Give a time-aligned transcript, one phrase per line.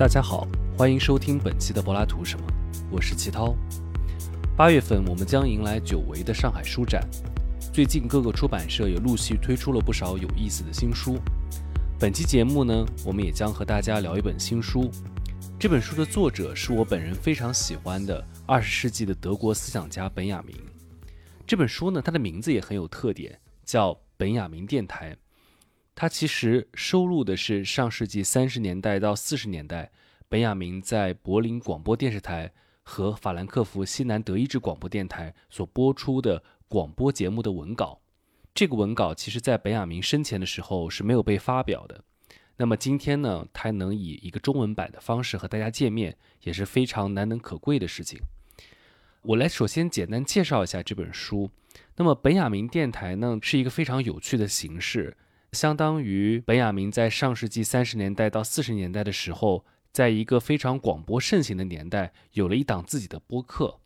[0.00, 2.46] 大家好，欢迎收听本期的柏拉图什么，
[2.90, 3.54] 我是齐涛。
[4.56, 7.06] 八月份我们将迎来久违的上海书展，
[7.70, 11.18] 最近各个出版社也陆续推出了不少有意思的新书。
[11.98, 14.90] 本期节目呢，我们也将和大家聊一本新书。
[15.58, 20.56] 这本书的作者是我本人非常喜欢的二十世纪的德国思想家本雅明。
[21.46, 25.12] 这本书呢，它的名字也很有特点，叫《本雅明电台》。
[25.94, 29.90] 它其实收录的是上世纪三十年代到四十年代
[30.28, 32.50] 本雅明在柏林广播电视台
[32.82, 38.00] 和法兰克福西南德意志广播电台所播出的广播节目的文稿。
[38.54, 42.02] 这个文稿其实在本雅明生前的时候是没有被发表的。
[42.56, 48.20] 那么今天呢，他能以一个中文版的方式和大家见面，也是非常难能可贵的事情。
[49.22, 51.50] 我来首先简单介绍一下这本书。
[51.96, 55.16] 那么本雅明电台呢，是一个非常有趣的形式。
[55.52, 63.80] 相当于本雅明在上世纪三十年代到四十年代的时候，在一个非常广播盛行的年代，有了一档自己的播客，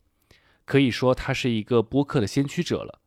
[0.66, 3.00] 可以说他是一个播客的先驱者了。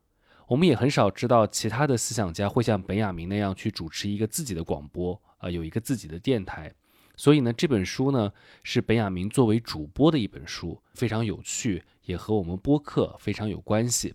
[0.48, 6.74] 我们也很少知道其他的思想家会像本雅明那样去主持一个自己的广播啊，有一个自己的电台。
[7.16, 8.32] 所以呢，这本书呢
[8.64, 14.14] 是本雅明作为主播的一本书，非常有趣，也和我们播客非常有关系。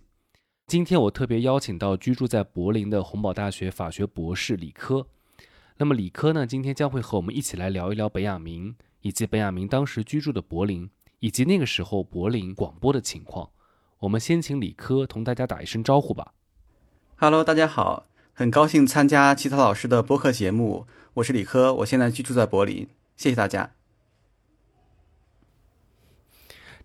[0.66, 5.06] 今天我特别邀请到居住在柏林的洪堡大学法学博士李科。
[5.76, 10.88] 那么李科呢，今天将会和我们一起来聊一聊本雅明，以及本雅明当时居住的柏林，
[11.20, 13.50] 以及那个时候柏林广播的情况。
[14.00, 16.32] 我们先请李科同大家打一声招呼吧。
[17.16, 20.86] Hello，大家好，很高兴参加齐涛老师的播客节目。
[21.14, 22.88] 我是李科，我现在居住在柏林。
[23.16, 23.72] 谢谢大家。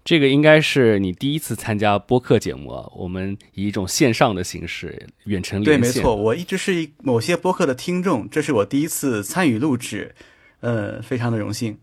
[0.09, 2.89] 这个应该是你第一次参加播客节目啊？
[2.95, 5.81] 我们以一种线上的形式远程连线。
[5.83, 10.15] 对，没错，我一直是某些播客的听众，这是我第一次参与录制，
[10.61, 11.77] 呃，非常的荣幸。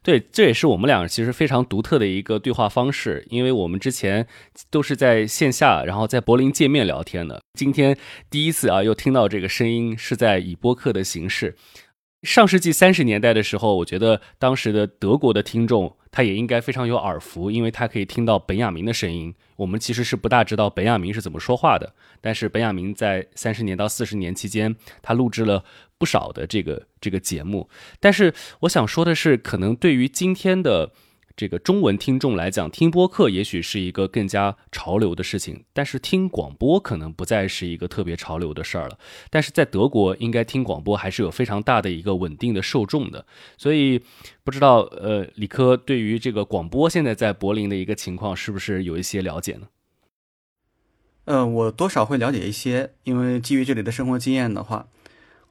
[0.00, 4.28] 对，这也是我们俩其实非常独特的一个对话方式，因为我们之前
[4.70, 7.42] 都是在线下，然后在柏林见面聊天的。
[7.58, 7.98] 今天
[8.30, 11.56] 第一次啊，又听到这个声音是在以播客的形式。
[12.24, 19.34] 上世纪三十年代的时候，我觉得当时的德国的听众他也应该非常有耳福，因为他可以听到本雅明的声音。
[19.56, 25.62] 我们其实是不大知道本雅明是怎么说话的，但是本雅明在三十年到四十年期间，他录制了
[25.98, 27.68] 不少的这个这个节目。
[28.00, 30.90] 但是我想说的是，可能对于今天的。
[31.36, 38.96] 这个中文听众来讲，听播客也许是一个更加潮流的事情，但是听广播可能不再是一个特别潮流的事儿了。
[39.30, 43.26] 但是在德国，应该听广播还是有非常大的一个稳定的受众的。
[43.58, 44.00] 所以，
[44.44, 49.66] 不知道呃，李科对于这个广播现在在柏林的一个情况，是不是有一些了解呢？
[51.24, 54.86] 呃，我多少会了解一些，因为基于这里的生活经验的话，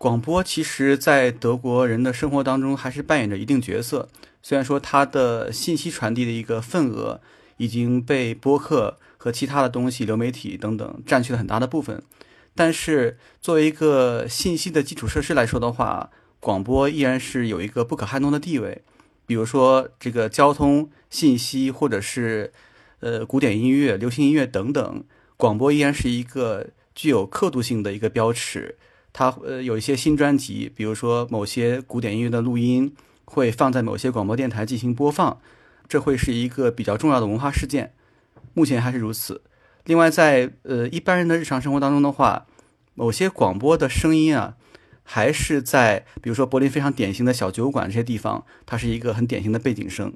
[0.03, 4.09] 广播其实在德国人的生活当中还是扮演着一定角色。
[4.41, 7.21] 虽然说它的信息传递的一个份额
[7.55, 12.03] 已经被播客和其他的东西、流媒体等等占据了很大的部分，
[12.53, 16.09] 但是作为一个信息的基础设施来说的话，
[16.41, 18.81] 广播依然是有一个不可撼动的地位。
[19.25, 22.51] 比如说这个交通信息，或者是
[22.99, 25.05] 呃古典音乐、流行音乐等等，
[25.37, 28.75] 广播依然是一个具有刻度性的一个标尺。
[29.13, 32.93] 它呃有一些新专辑，比如说某些古典音乐的录音。
[33.25, 35.39] 会放在某些广播电台进行播放，
[35.87, 37.93] 这会是一个比较重要的文化事件。
[38.53, 39.41] 目前还是如此。
[39.85, 42.45] 另外，在呃一般人的日常生活当中的话，
[42.93, 44.57] 某些广播的声音啊，
[45.03, 50.13] 还是在比如说柏林非常典型的小酒馆这些地方，它是一个很典型的背景声。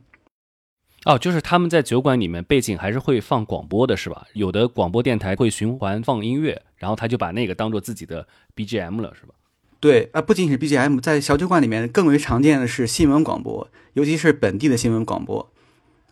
[1.08, 4.28] 哦，就是他们在酒馆里面背景还是会放广播的，是吧？
[4.34, 9.34] 有的广播电台会循环放音乐，然后他就把那个当做自己的 BGM 了，是吧？
[9.80, 15.50] 对，啊，不仅仅是 BGM，在小酒馆里面更为常见的是新闻广播，尤其是本地的新闻广播。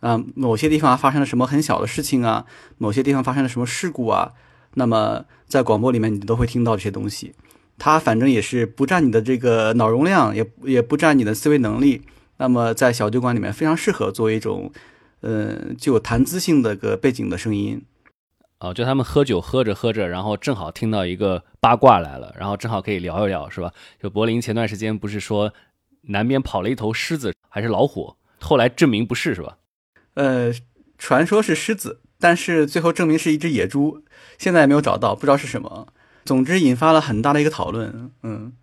[0.00, 2.46] 啊，某些地方发生了什么很小的事情啊，
[2.78, 4.32] 某些地方发生了什么事故啊，
[4.74, 7.34] 那么在广播里面你都会听到这些东西。
[7.76, 12.00] 它反正也是不占你的这个脑容量，也也不占你的思维能力。
[12.38, 14.72] 那么在小酒馆里面非常适合作为一种，
[15.20, 17.82] 呃，具有谈资性的个背景的声音。
[18.58, 23.70] 哦，就他们喝酒喝着喝着，然后正好听到一个八卦来了，然后正好可以聊一聊，是吧？
[24.02, 25.52] 就柏林前段时间不是说
[26.08, 29.58] 南边跑了一头狮子还是老虎，后来证明不是，是吧？
[30.14, 30.52] 呃，
[30.96, 34.02] 传说是狮子，但是最后证明是一只野猪，
[34.38, 35.88] 现在也没有找到，不知道是什么。
[36.24, 38.10] 总之引发了很大的一个讨论。
[38.22, 38.54] 嗯，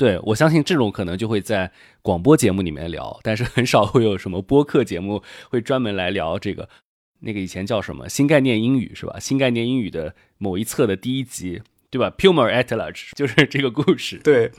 [0.00, 1.70] 对，我相信这种可能就会在
[2.00, 6.70] 广播节目里面聊，但是很少会有什么播客节目会专门来聊这个。
[7.18, 9.18] 那个以前叫什么新概念英语是吧？
[9.20, 11.60] 新概念英语的某一册的第一集，
[11.90, 14.16] 对吧？Puma at large 就是这个故事。
[14.24, 14.50] 对，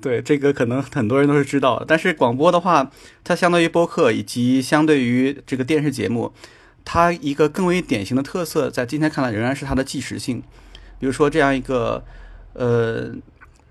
[0.00, 1.84] 对，这个可能很多人都是知道的。
[1.84, 2.92] 但是广播的话，
[3.24, 6.32] 它相对于播客以及相对于这个电视节目，
[6.84, 10.40] 它一个更为典型的特色，在今天看来仍然是它的即时性。
[11.00, 12.04] 比如说这样一个，
[12.52, 13.12] 呃，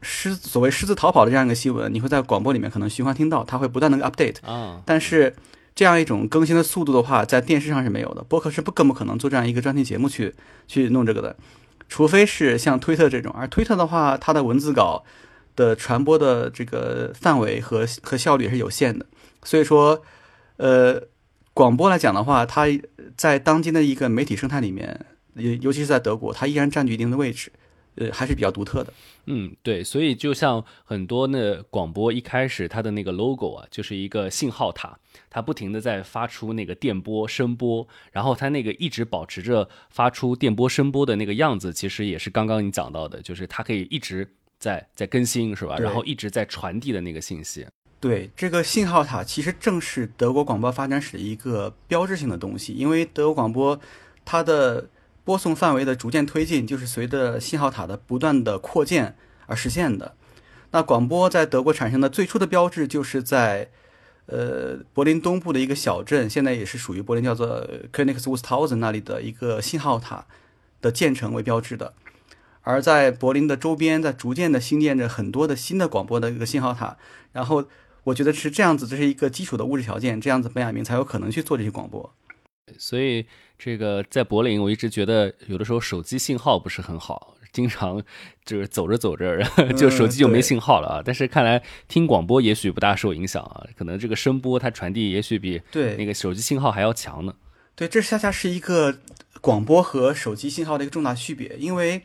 [0.03, 4.81] 狮所谓狮子逃跑的这样一个新闻，你会在广播里面可能循环听到，它会不断的 update 啊。
[4.85, 5.33] 但是
[5.73, 10.35] 这样一种更新的速度的话，在电视上是没有的，播客是不更不可能做这样一个专题节目去
[10.67, 11.35] 去弄这个的，
[11.88, 13.33] 除非是像推特这种。
[13.33, 15.03] 而推特的话，它的文字稿。
[15.55, 19.06] 的传播的这个范围和和效率也是有限的，
[19.44, 20.01] 所以说，
[20.57, 20.99] 呃，
[21.53, 22.65] 广播来讲的话，它
[23.15, 27.51] 在当今的一个媒体生态里面，尤尤其是在德国，它依然占据一定的位置，
[27.95, 28.94] 呃，还是比较独特的。
[29.25, 34.98] 嗯，对，所以就像很多那广播一开始它的那个 logo 啊，就是一个信号塔，
[35.30, 44.28] 它不停的在发出那个电波声波，然后它那个一直保持着发出电波声波的那个样子，其实也是刚刚你讲到的，就是它可以一直。
[44.60, 45.78] 在在更新是吧？
[45.78, 47.68] 然后一直在传递的那个信息。
[48.00, 53.78] 对，这个信号塔其实正是德国广播发展史的一个标志性的东西，因为德国广播
[54.24, 54.88] 它的
[55.23, 59.15] 播送范围的逐渐推进，就是随着信号塔的不断的扩建
[59.45, 60.15] 而实现的。
[60.71, 63.69] 那广播在德国产生的最初的标志，就是在
[64.25, 70.25] 呃柏林东部的一个小镇，现在也是属于柏林，叫做 Königswurzhausen 那里的一个信号塔
[70.81, 71.93] 的建成为标志的。
[72.61, 76.97] 而在柏林的周边，在逐渐的兴建着很多的新的广播的一个信号塔，
[77.33, 77.65] 然后
[78.05, 82.13] 我觉得是这样子，这是一个基础的物质条件，这样子本雅明才有可能去做这些广播。
[82.79, 83.25] 所以
[83.57, 88.01] 这个在柏林，我一直觉得有的时候手机信号不是很好，经常
[88.45, 89.44] 就是走着走着，
[89.77, 91.01] 就手机就没信号了啊。
[91.03, 97.33] 但是看来听广播也许不大受影响啊，可能这个声波它传递也许比对那个手机信号还要强呢。
[97.75, 99.00] 对，这恰恰是一个
[99.41, 102.03] 广播和手机信号的一个重大区别，因为。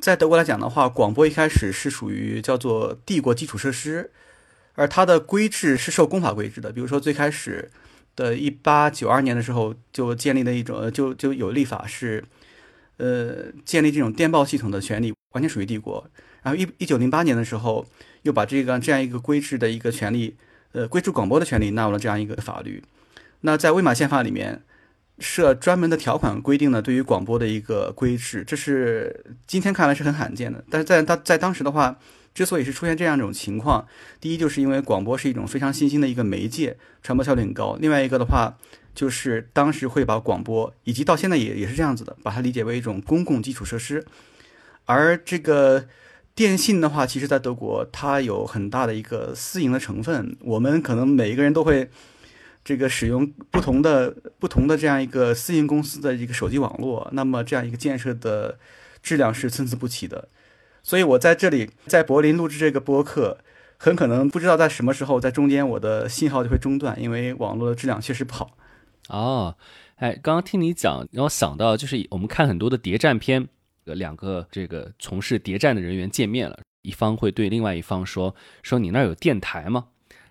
[0.00, 4.10] 在德国来讲的话，广播一开始是属于叫做帝国基础设施，
[4.74, 6.72] 而它的规制是受公法规制的。
[6.72, 7.70] 比如说最开始
[8.16, 12.24] 的一八九二年的时候，就建立的一种，就就有立法是，
[12.96, 16.06] 呃，建立这种电报系统的权利完全属于帝国。
[16.42, 17.86] 然后一一九零八年的时候，
[18.22, 20.36] 又把这个这样一个规制的一个权利，
[20.72, 22.82] 呃，规制广播的权利纳入了这样一个法律。
[23.40, 24.62] 那在魏玛宪法里面。
[25.20, 30.64] 设专门的条款规定了对于广播的一个规制，这是今天看来是很罕见的。
[30.68, 31.96] 但是在当在当时的话，
[32.34, 33.86] 之所以是出现这样一种情况，
[34.20, 37.78] 第一就是因为广播是一种非常新兴的一个媒介，传播效率很高。
[37.80, 38.58] 另外一个的话，
[38.94, 44.04] 就是当时会把广播以及到现在也也是这样子的，把它理解为一种公共基础设施。
[44.86, 45.86] 而这个
[46.34, 51.88] 电信的话，其实在德国它有很大的一个私营的成分，我们可能每一个人都会。
[52.66, 58.58] 这个使用不同的不同的这样一个私营公司的一个手机网络，那么这样一个建设的
[59.02, 60.30] 质量是参差不齐的。
[60.84, 63.38] 所以我在这里在柏林录制这个播客，
[63.78, 68.56] 很可能不知道在什么时候在中间我的信号就会中断，因为网络的质量确实不好。
[69.08, 69.56] 哦，
[69.96, 73.48] 哎，刚刚听你讲，让我想到就是我们看很多的谍战片，
[73.84, 79.86] 两个这个从事谍战的人员见面了，一方会对另外一方说：“说你那儿有电台吗？”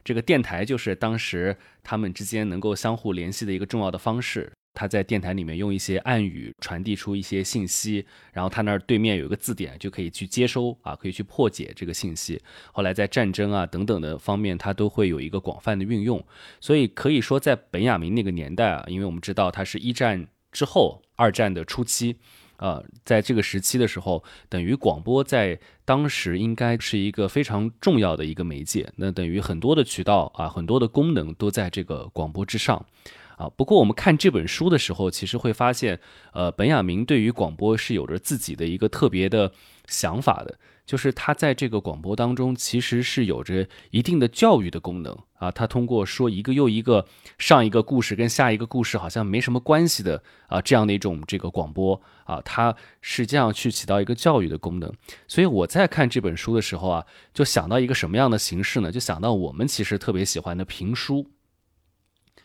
[0.06, 4.51] 这个电台就是当时他们之间能够相互联系的一个重要的方式。
[4.73, 12.42] 他在电台里面用一些暗语传递出一些信息，然后他那儿对面有一个字典，就可以去接收啊，可以去破解这个信息。
[12.71, 16.23] 后来在战争啊等等的方面，它都会有一个广泛的运用。
[16.59, 22.18] 所以可以说，在本雅明那个年代啊，因为我们知道他是一战之后，二战的初期。
[22.57, 28.89] 呃，在这个时期的时候，等于广播在当时应该是一个非常重要的一个媒介。
[28.95, 32.85] 那等于很多的渠道啊，很多的功能都在这个广播之上。
[33.37, 35.99] 啊，不过我们看这本书的时候，其实会发现，
[36.33, 39.52] 呃，本雅明对于广播是有着自己的一个特别的
[39.87, 40.57] 想法的。
[40.85, 45.49] 就是他在这个广播当中，其实是有着一定的教育的功能啊。
[45.49, 47.06] 他通过说一个又一个
[47.37, 54.92] 上一个故事跟下一个故事好像没什么关系的啊这样的一种这个广播啊，它是这样去起到一个教育的功能。
[55.25, 58.92] 所以我在看这本书的时候啊，就想到一个什么样的形式呢？
[58.92, 61.25] 就想到我们其实特别喜欢的评书。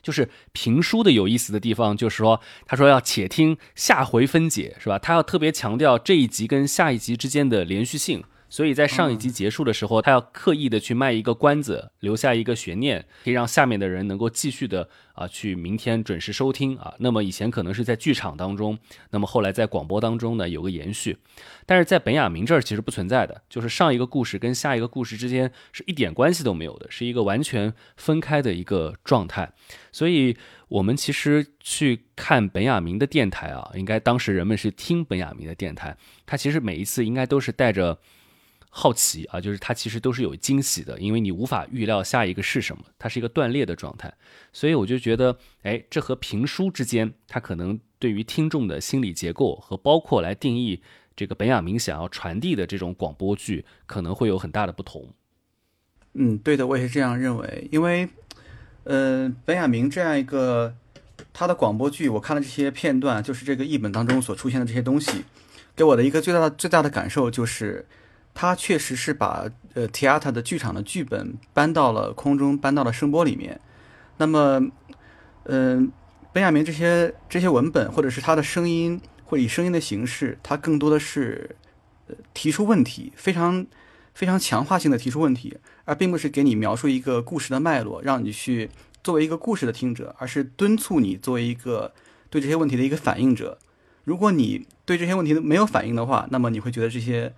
[0.02, 4.98] 就是评书的有意思的地方，就是说，他说要且听下回分解，是吧？
[4.98, 8.24] 他要特别强调这一集跟下一集之间的连续性。
[8.50, 16.94] 所以在上一集结束的时候，他要刻意的去卖一个关子，留下一个悬念，可以让下面的人能够继续的啊去明天准时收听啊。
[16.98, 18.78] 那么以前可能是在剧场当中，
[19.10, 21.18] 那么后来在广播当中呢有个延续，
[21.66, 29.52] 但是在本雅明这儿其实不存在的，就是上一个故事跟下一个故事之间是一点关系都没有的，是一个完全分开的一个状态。
[29.92, 30.36] 所以
[30.68, 37.98] 我们其实去看本雅明的电台啊，应该当时人们是听本雅明的电台，他其实每一次应该都是带着。
[38.80, 44.14] 好奇啊，就是它其实都是有惊喜的，因为你无法预料下一个是什么，它是一个断裂的状态，
[44.52, 50.80] 所以我就觉得，哎，这和评书之间，它可能对于听众的心理结构和包括来定义
[51.16, 55.12] 这个本雅明想要传递的这种广播剧，可能会有很大的不同。
[56.12, 58.08] 嗯，对的，我也是这样认为，因为，
[58.84, 60.72] 呃，本雅明这样一个
[61.32, 65.24] 他的广播剧，我看了这些片段，就是这个译本当中所出现的这些东西，
[65.74, 67.84] 给我的一个最大的最大的感受就是。
[68.40, 73.60] 他确实是把呃 theater 的剧场的剧本搬到了空中，搬到了声波里面。
[74.18, 74.64] 那么，
[75.46, 75.90] 嗯，
[76.32, 81.56] 本雅明这些这些文本，或者是他的声音，或以声音的形式，他更多的是
[82.06, 83.66] 呃提出问题，非常
[84.14, 88.70] 非常强化性的提出问题，而并不是给你描述一个故事的脉络，让你去
[89.02, 91.92] 作为一个故事的听者，而是敦促你作为一个
[92.30, 93.58] 对这些问题的一个反应者。
[94.04, 97.34] 如果你对这些问题没有反应的话，那么你会觉得这些。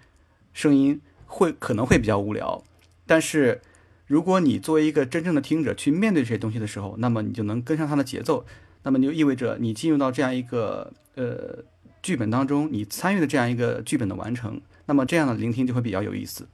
[0.53, 2.63] 声音会可能会比较无聊，
[3.07, 3.61] 但是
[4.07, 8.45] 如果你作为一个真正的听者去面对这些东西的时候，那么你就能跟上它的节奏，
[8.83, 11.65] 那么就意味着你进入到这样一个呃
[12.03, 16.49] 剧本当中，你参与的这样一个剧本的完成，那么这样的聆听就会比较有意思。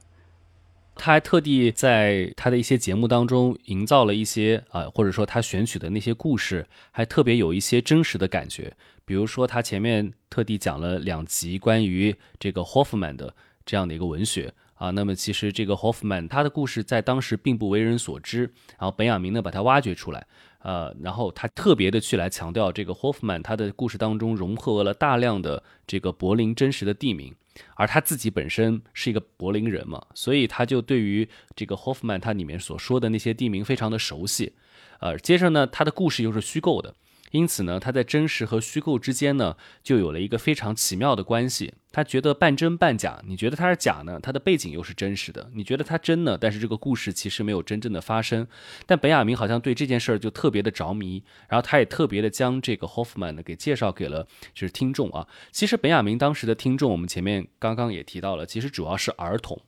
[0.99, 8.73] 他还特地在他的一些节目当中营造了一些啊，或者说他选取的那些故事，还特别有一些真实的感觉。
[9.05, 13.33] 比如说他前面特地讲了两集关于这个 Hoffman 的。
[13.67, 14.51] 这样的一个文学。
[14.77, 18.41] 啊，那么其实这个 Hoffman 他的故事在当时并不为人所知，
[18.77, 20.27] 然后本雅明呢把他挖掘出来，
[20.59, 27.33] 呃，然后他特别的去来强调这个 Hoffman 他的故事当中融合了大量的这个柏林真实的地名，
[27.73, 34.53] 而他自己本身是一个柏林人嘛，所以他就对于这个 Hoffman 他里面所说的那些地名非常的熟悉，
[34.99, 36.93] 呃，接着呢他的故事又是虚构的。
[37.31, 41.73] 因此呢，他在真实和虚构之间呢，就有了一个非常奇妙的关系。
[41.91, 44.19] 他觉得半真半假，你觉得他是假呢？
[44.21, 46.37] 他的背景又是真实的，你觉得他真呢？
[46.39, 48.47] 但是这个故事其实没有真正的发生。
[48.85, 55.27] 但本雅明好像对这件事儿就特别的着迷，然后他也特别的将这个 Hoffman 呢给介绍给了就是听众啊。
[55.51, 59.59] 其实本雅明当时的听众，我们前面刚刚也提到了，其实主要是儿童。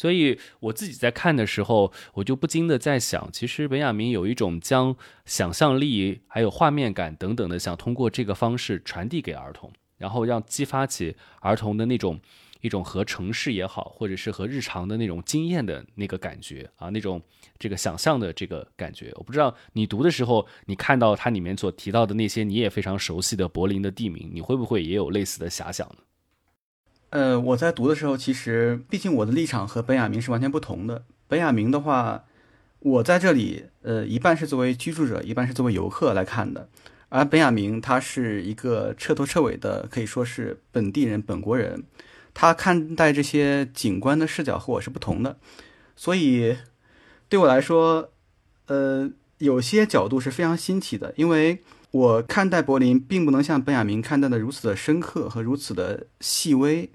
[0.00, 12.18] 所以我自己在看的时候，我就不禁的在想，其实本雅明有一种将想象力、还有画面感等等的，想通过这个方式传递给儿童，然后让激发起儿童的那种
[12.62, 17.20] 一种和城市也好，或者是和日常的那种经验的那个感觉啊，那种
[17.58, 19.12] 这个想象的这个感觉。
[19.16, 25.96] 我不知道你读的时候，你看到它里面所提到的那些你也非常熟悉的柏林的地名，你会不会也有类似的遐想呢？
[27.10, 31.04] 呃，我在读的时候，其实毕竟我的立场和本雅明是完全不同的。
[31.26, 32.24] 本雅明的话，
[32.78, 36.68] 我在这里，呃，一半是作为居住者，一半是作为游客来看的。
[37.08, 41.82] 而本雅明他是一个彻头彻尾的，可以说是本地人、本国人，
[42.32, 45.36] 他看待这些景观的视角和我是不同的。
[45.96, 46.56] 所以
[47.28, 48.12] 对我来说，
[48.66, 51.60] 呃，有些角度是非常新奇的，因为。
[51.92, 56.88] 我看待柏林，并不能像本雅明看待的如此的深刻和如此的细微，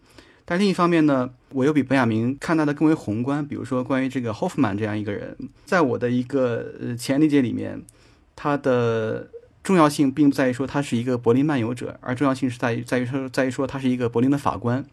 [0.46, 3.46] 但另一方面呢，我又比本雅明看待的更为宏观。
[3.46, 5.36] 比如说，关于这个 Hoffman 这样一个人，
[5.66, 7.84] 在我的一个呃前理解里面，
[8.36, 9.30] 他的
[9.64, 14.86] 重要性并不在于说他是一个柏林漫游者，而重要性是在于在于说在于说他是一个柏林的法官。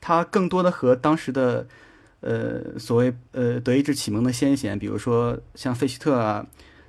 [0.00, 1.66] 他更多的和当时的
[2.20, 6.46] 呃所谓呃德意志启蒙的先贤，比如说像费希特啊。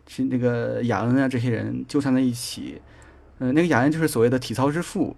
[0.07, 2.81] 是那个雅恩啊，这些人纠缠在一起。
[3.39, 5.15] 嗯，那个雅恩就是所谓的体操之父，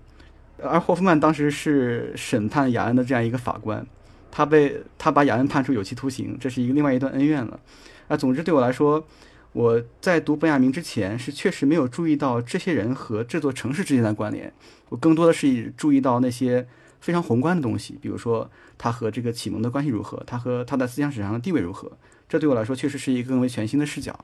[0.63, 3.85] 而霍夫曼当时是审判雅恩的这样一个法官，
[4.31, 7.59] 他被他把雅恩判处有期徒刑，这是一个另外一段恩怨了。
[8.07, 9.05] 啊，总之对我来说，
[9.51, 14.51] 我在读本雅明之前是确实没有注意到这些人和这座城市之间的关联，
[14.89, 16.67] 我更多的是注意到那些
[16.99, 21.91] 非常宏观的东西，比如说他和这个启蒙的关系如何，他和他在思想史上的地位如何，
[22.27, 24.17] 这对我来说确实是一个更为全新的视角。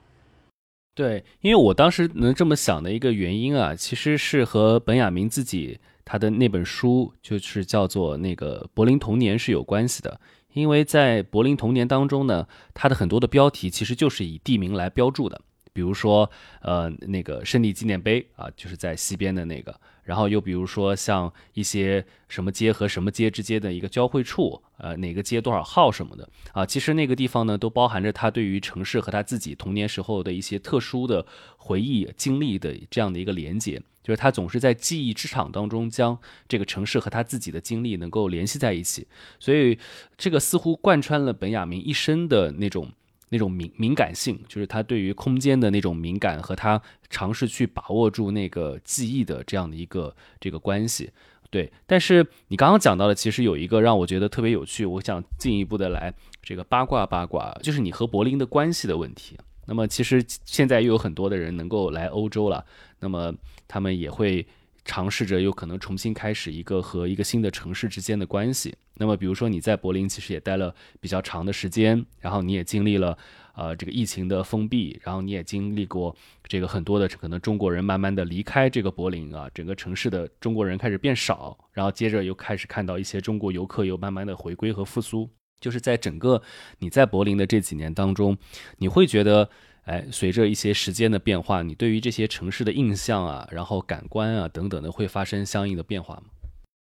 [0.95, 5.79] 对，因为我当时能这么想的一个原因啊，其实是和本雅明自己
[6.11, 10.19] 他的那本书，就是叫做那个《柏林童年》是有关系的。
[10.53, 15.39] 因为在《柏林童年》当中呢，它的很多的标题其实就是以地名来标注的，
[15.71, 16.27] 比如说
[16.63, 19.79] 呃那个胜利纪念碑啊，就是在西边的那个。
[20.03, 31.23] 然后又比如说像一些什么街和什么街之间的一个交汇处，呃，哪个街多少号什么的啊，其实那个地方呢，都包含着他对于城市和他自己童年时候的一些特殊的
[31.57, 39.05] 回忆经历的这样的一个连接，就是他总是在记忆之场当中将这个城市和他自己的经历能够联系在一起，
[39.39, 39.77] 所以
[40.17, 42.91] 这个似乎贯穿了本雅明一生的那种。
[43.31, 51.11] 那种敏敏感性，就是他对于空间的那种敏感和他尝试去把握住那个记忆的这样的一个这个关系。
[51.51, 56.11] 对，但是你刚刚讲到的，其实有一个让我觉得特别有趣，我想进一步的来
[56.41, 59.37] 这个八卦八卦，就是你和柏林的关系的问题。
[59.67, 62.65] 那么其实现在又有很多的人能够来欧洲了，
[62.99, 63.33] 那么
[63.67, 64.45] 他们也会
[64.85, 68.75] 尝试着有可能重新开始一个和一个新的城市之间的关系。
[68.95, 73.17] 那么比如说你在柏林其实也待了比较长的时间，然后你也经历了
[73.55, 85.29] 呃这个疫情的封闭，然后你也经历过这个很多的可能中国人慢慢的离开这个柏林啊，整个城市的中国人开始变少，然后接着又开始看到一些中国游客又慢慢的回归和复苏。
[85.61, 86.41] 就是在整个
[86.77, 88.37] 你在柏林的这几年当中，
[88.77, 89.49] 你会觉得，
[89.89, 96.25] 哎，随着一些时间的变化，你对于这些城市的印象啊，然后感官啊等等的，会发生相应的变化吗？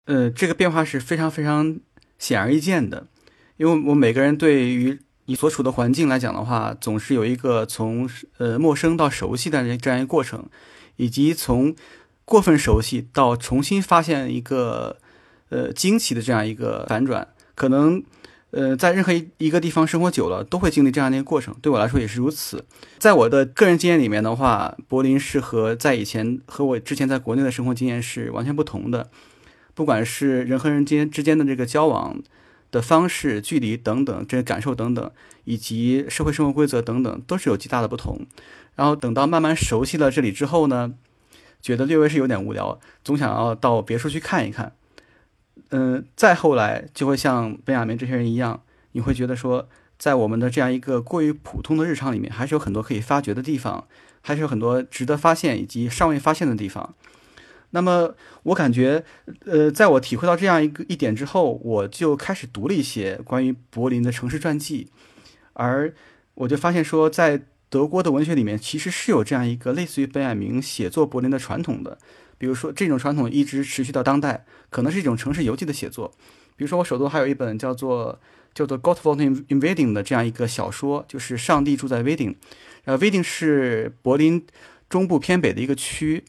[0.08, 1.80] 呃，这个变化是非常非常
[2.20, 3.08] 显而易见的，
[3.56, 8.10] 因为我每个人对于你所处的环境来讲的话，总是有一个从
[8.40, 10.50] 呃陌生到熟悉的这样一个过程，
[10.98, 11.74] 以及从
[12.26, 14.98] 过分熟悉到重新发现一个
[15.48, 18.04] 呃惊奇的这样一个反转，可能。
[18.52, 21.54] 呃，在任何一一个地方生活久了，都会经历这样的一个过程。
[21.62, 22.66] 对我来说也是如此。
[22.98, 29.10] 在我的个人经验里面的话，柏林是和在以前和我之前在国内的生活经验是完全不同的。
[29.74, 32.20] 不管是人和人间之间的这个交往
[32.72, 35.12] 的方式、距离等等，这些感受等等，
[35.44, 38.26] 以及社会生活规则等等，都是有极大的不同。
[38.76, 40.94] 然后等到慢慢熟悉了这里之后呢，
[41.62, 44.74] 觉得略微是有点无聊，总想要到别处去看一看。
[45.70, 48.62] 嗯，再后来就会像本雅明这些人一样，
[48.94, 53.88] 你会觉得说，在我们的这样一个过于普通的日常里面，还是有很多可以发掘的地方，
[54.22, 56.96] 还是有很多值得发现以及尚未发现的地方。
[57.72, 59.04] 那么，我感觉，
[59.46, 64.90] 呃，在我体会到这样一个一点之后，我就开始读了一些关于柏林的城市传记，
[65.52, 65.94] 而
[66.36, 71.98] 我就发现说，在德国的文学里面，其实是有这样一个类似于本雅明写作柏林的传统的。
[72.38, 76.14] 比如说，这种传统一直持续到当代，可能是一种城市游记的写作。
[76.56, 78.20] 比如说，我手头还有一本叫做
[78.54, 82.36] 叫做《Gott wohnt in Wedding》的这样一个小说，就是上帝住在 Wedding。
[82.86, 84.46] 呃，Wedding 是柏林
[84.90, 86.24] 中部偏北的一个区，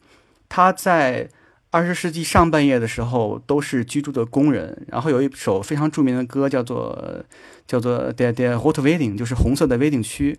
[0.49, 1.29] 它在
[1.69, 4.85] 二十世纪上半叶的时候都是居住的工人。
[4.89, 7.23] 然后有一首非常著名的歌叫做
[7.67, 10.37] 叫做《Der Der Rote Wedding》，就是红色的 Wedding 区。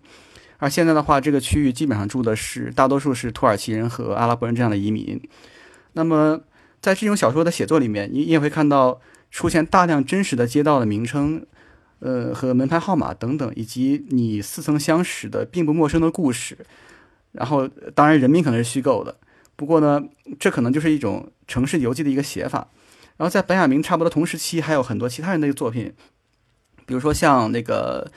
[0.60, 5.20] 而现在的话，这个区域基本上住的是大多数是土耳其人和阿拉伯人这样的移民。
[5.94, 6.40] 那么，
[6.80, 11.44] 在这种小说的写作里面，你也会看到出现大量真实的街道的名称，
[11.98, 16.58] 呃，和门牌号码等等，以及你似曾相识的并不陌生的故事。
[17.32, 19.16] 然后，当然人名可能是虚构的，
[19.56, 20.02] 不过呢，
[20.38, 22.68] 这可能就是一种城市游记的一个写法。
[23.16, 25.92] 然后，在本雅明差不多同时期，还有很多其他人的作品，
[26.86, 28.10] 比如说像那个，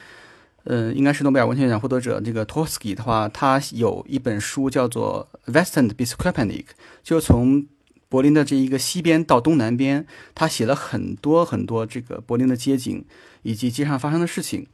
[0.66, 6.74] 嗯，应该是诺贝尔文学奖获得者这个托斯基的话，他有一本书叫做《Western b i s q u e p a n i k
[7.04, 7.66] 就从
[8.08, 13.04] 柏林的这一个西边到东南边，他写了很多很多这个柏林的街景
[13.42, 14.68] 以及街上发生的事情。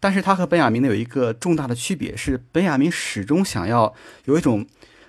[0.00, 4.66] 但是他和本雅明呢有一个重大的区别，是本雅明始终想要有一种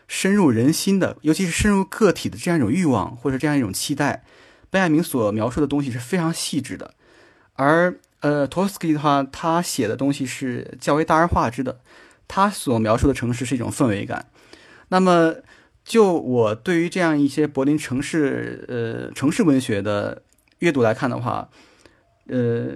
[0.07, 4.23] 深入人心的，尤其是深入个体的这样一种欲望或者这样一种期待。
[4.69, 6.93] 本雅明所描述的东西是非常细致的，
[7.53, 11.79] 而呃托斯基的话，他写的东西是较为大而化之的。
[12.27, 14.27] 他所描述的城市是一种氛围感。
[14.89, 15.36] 那么。
[15.86, 20.21] 就我对于这样一些柏林城市，呃，城市文学的
[20.60, 21.49] 阅读来看的话，
[22.27, 22.75] 呃，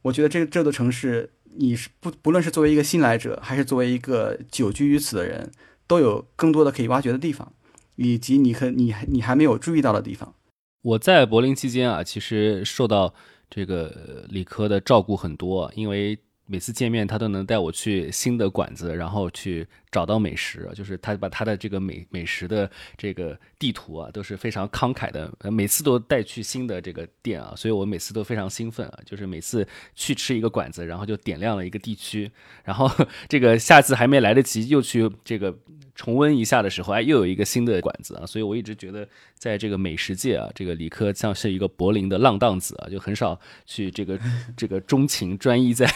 [0.00, 5.52] 我觉得这这座城市，你是不不论是作为一个新来者，还是作为一个久居于此的人，
[5.86, 7.52] 都有更多的可以挖掘的地方，
[7.96, 10.32] 以及你和你你还没有注意到的地方。
[10.80, 13.12] 我在柏林期间啊，其实受到
[13.54, 16.18] 这个理科的照顾很多，因为。
[16.46, 20.70] 每次见面，他都能带我去新的馆子，然后去找到美食。
[20.74, 28.98] 就是他把他的这个美美食的这个地图啊，都是非常慷慨的，每次都带去新的这个店啊，所以我每次都非常兴奋啊。
[29.06, 32.30] 就是每次去吃一个馆子，然后就点亮了一个地区，
[32.62, 32.90] 然后
[33.26, 35.56] 这个下次还没来得及又去这个。
[35.94, 44.18] 重温一下的时候，哎，又有一个新的馆子啊，所以我一直觉得，在这个美食界啊，这个李科像是一个柏林的浪荡子啊，就很少去这个
[44.56, 45.86] 这个钟情专一在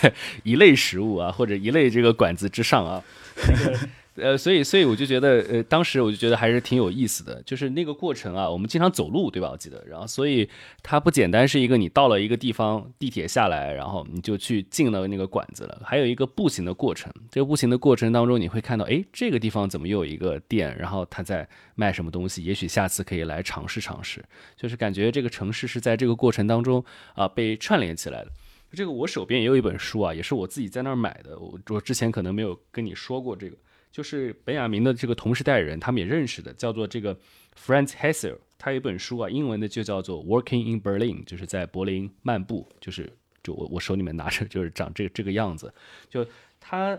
[0.45, 3.03] 一类食物啊，或者一类这个馆子之上啊。
[4.21, 9.51] 呃，所以，所以我就觉得，呃，当时我就觉得还是挺有意思的，就是那个过程啊，我们经常走路，对吧？
[9.51, 10.49] 我记得，然后，所以
[10.83, 17.13] 它不简单是一个你到了一个地方，地铁下来，然后你就去进了那个馆子了，还有一个步行的过程。
[17.31, 22.43] 这个步行的过程当中，你会看到，哎，这个地方怎么又有一个店，然后他在卖什么东西？
[22.45, 24.25] 也许下次可以来尝试尝试。
[24.57, 28.31] 就是感觉这个城市是在这个过程当中啊被串联起来的。
[28.73, 31.39] 这个我手边也有一本书啊，也是我自己在那儿买的。
[31.39, 33.57] 我我之前可能没有跟你说过这个。
[33.91, 37.19] 就是本雅明的这个同时代人，他们也认识的，叫做这个
[37.57, 45.73] Franz Hessel，他有一本书啊，英文的就叫做 Working in Berlin，就是在柏林漫步，就是就我我手里面拿着就是长这个这个样子，
[46.09, 46.27] 就
[46.61, 46.99] 他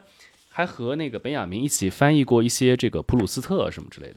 [0.50, 4.16] 还和那个本雅明一起翻译过一些这个普鲁斯特什么之类的。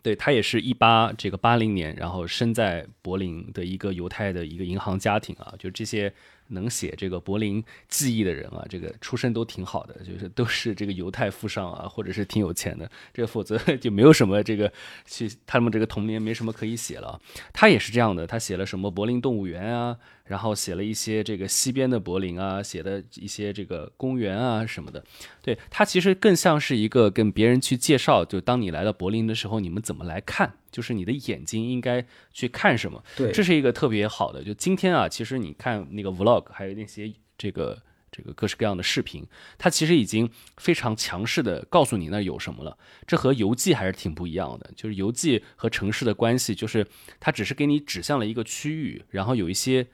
[0.00, 6.12] 对他也是一八这个八零年，然后生在柏林的一个犹太的一个银行家庭啊，就这些
[6.48, 14.72] 能写这个柏林记忆的人啊，这个出身都挺好的，就是都是这个犹太富商啊，或者是挺有钱的，这否则就没有什么这个
[15.06, 17.20] 去他们这个童年没什么可以写了。
[17.52, 19.96] 他也是这样的，他写了什么柏林动物园啊。
[20.28, 25.02] 然后写了一些这个西边的柏林啊，写的一些这个公园啊什么的，
[25.40, 33.02] 对他其实更像是一个跟别人去介绍，就当你来到柏林的时候，你们怎么来看，就是你的眼睛应该去看什么。
[33.16, 34.44] 对，这是一个特别好的。
[34.44, 37.76] 就今天啊，其实你看那个 vlog，还有那些这个
[38.12, 39.26] 这个各式各样的视频，
[39.58, 42.78] 它其实已经非常强势的告诉你那有什么了。
[43.08, 44.70] 这和游记还是挺不一样的。
[44.76, 46.86] 就是游记和城市的关系，就是
[47.18, 49.88] 它只是给你指向了一个区域，然后有一些。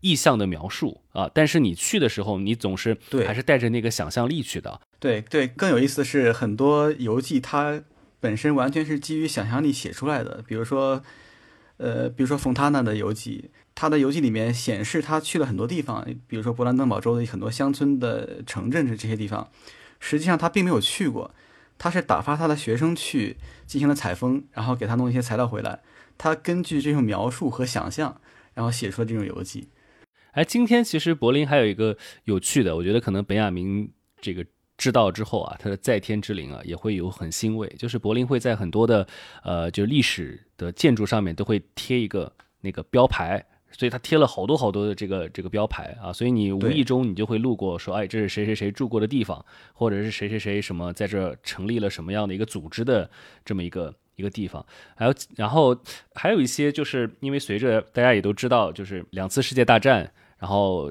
[0.00, 2.96] 意象的描述啊，但是你去的时候，你总是
[3.26, 4.80] 还是带着那个想象力去的。
[5.00, 7.82] 对对，更有意思的是，很多游记它
[8.20, 10.42] 本身完全是基于想象力写出来的。
[10.46, 11.02] 比如说，
[11.76, 19.50] 呃，比如说冯塔纳的游记，他的游记里面显示他去了很多地方，比如说勃兰登堡州的很多乡村的城镇这这些地方，
[20.00, 21.32] 实际上他并没有去过，
[21.78, 25.80] 他是打发他的学生去进行了采风，然后给他弄一些材料回来，
[26.16, 28.20] 他根据这种描述和想象，
[28.54, 29.68] 然后写出了这种游记。
[30.32, 34.44] 哎，今天其实柏林还有一个有趣的，我觉得可能本雅明这个
[34.78, 39.06] 知道之后啊，他的在天之灵啊也会有很欣慰，就是柏林会在很多的
[39.42, 53.10] 呃就历史的建筑上面都会贴一个那个标牌，所以他贴了好多好多的这个这个标牌啊，所以你无意中你就会路过说，哎，这是谁谁谁住过的地方，或者是谁谁谁什么在这成立了什么样的一个组织的
[53.44, 53.94] 这么一个。
[54.18, 55.80] 一个地方，还有，然后
[56.12, 60.90] 还有一些，就是因为随着大家也都知道，就是两次世界大战，然后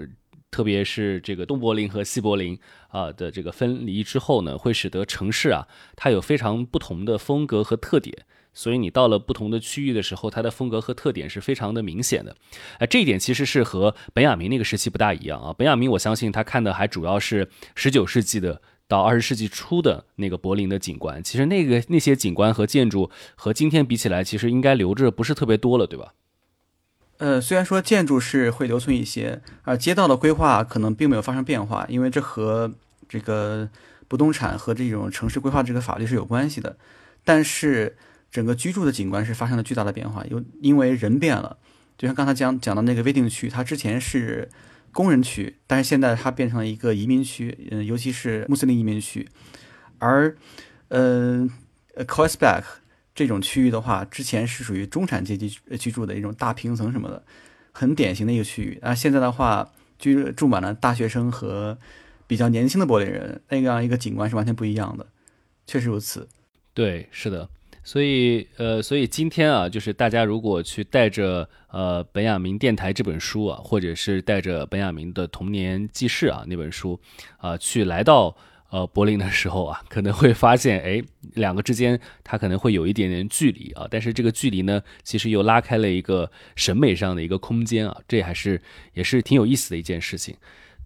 [0.50, 2.58] 特别是这个东柏林和西柏林
[2.90, 12.36] 啊的这个分离之后呢，会使得城市啊它有非常不同的风格和特点，所以你到了不同的区域的时候，它的风格和特点是非常的明显的。
[12.80, 15.54] 哎，这一点其实是和本雅明那个时期不大一样啊。
[15.54, 18.62] 本雅明我相信他看的还主要是十九世纪的。
[18.90, 26.14] 到二十世纪初的那个柏林的景观，其实那个那些景观和建筑和今天比起来，其实应该留着不是特别多了，对吧？
[27.17, 32.73] 呃，虽然说建筑是会留存一些，而街道的规划可能并没有发生变化，因为这和
[33.10, 33.69] 这个
[34.08, 36.77] 不动产和这种城市规划这个法律是有关系的。
[37.23, 37.97] 但是
[38.32, 41.58] 整个居住的景观是发生了巨大的变化，有因为人变了，
[41.97, 44.49] 就像刚才讲讲的那个威定区，它之前是。
[44.93, 49.27] 工人区，但是现在它变成了一个移民区，嗯，尤其是穆斯林移民区。
[49.99, 50.36] 而，
[50.88, 51.47] 嗯
[51.95, 52.67] c o s b a c k
[53.17, 55.49] 这种区域的话，之前是属于中产阶级
[55.80, 57.23] 居住的一种大平层什么的，
[57.71, 58.77] 很典型的一个区域。
[58.84, 61.75] 啊，现在的话，居住满了大学生和
[62.27, 65.08] 比较年轻的柏林人，那样一个景观是完全不一样的。
[65.65, 66.30] 确实如此。
[66.75, 67.49] 对，是的。
[67.84, 76.99] 所以，呃，所以今天啊，就是大家如果去带着呃本雅明电台这本书啊，或者是带着本雅明的童年记事啊那本书
[77.38, 78.38] 啊，去来到
[78.69, 81.03] 呃柏林的时候啊，可能会发现，哎，
[81.34, 88.62] 两个之间它可能会有一点点距离啊，但是这个距离呢，其实又拉开了一个审美上的一个空间啊，这还是
[88.93, 90.36] 也是挺有意思的一件事情。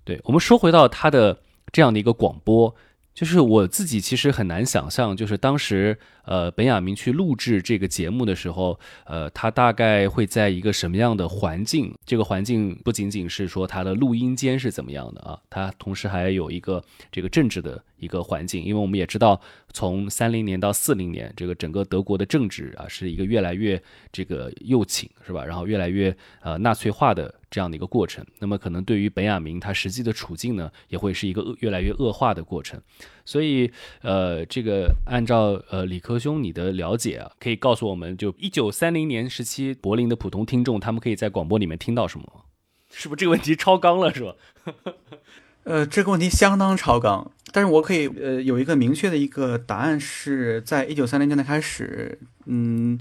[0.04, 1.42] 对我们说回到它的
[1.72, 2.76] 这样的一个广播。
[3.14, 11.94] 就是我自己其实很难想象，就是当时呃本雅明去录制这个节目的时候，呃他大概会在一个什么样的环境？
[12.06, 19.40] 这个环境不仅仅是说他的录音间是怎么样的啊，他同时还有一个这个政治的一个环境，因为我们也知道，
[19.74, 23.82] 从三零年到四零年，这个整个德国的政治啊是一个越来越
[24.12, 25.46] 这个右倾，是吧？
[25.46, 27.34] 然后越来越呃纳粹化的。
[27.52, 32.82] 这样的一个过程，那么可能对于本雅明他实际的处境呢，也会是一个恶越来越恶化的过程。
[33.26, 42.46] 所以，呃，这个按照呃李科兄你的了解啊，可以告诉我们就一九三零年时期柏林的普通听众，他们可以在广播里面听到什么？
[42.92, 44.14] 是不是这个问题超纲了？
[44.14, 44.36] 是吧？
[45.64, 53.00] 呃，这个问题相当超纲，但是我可以呃有一个明确的一个答案，是在一九三零年代开始，嗯。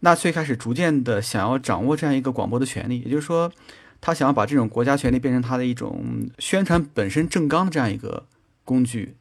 [0.00, 3.50] 纳粹开始逐渐的想要掌握这样一个广播的权利，也就是说，
[4.00, 8.24] 他想要把这种国家权力变成他的一种宣传本身正纲的这样一个
[8.64, 9.16] 工具。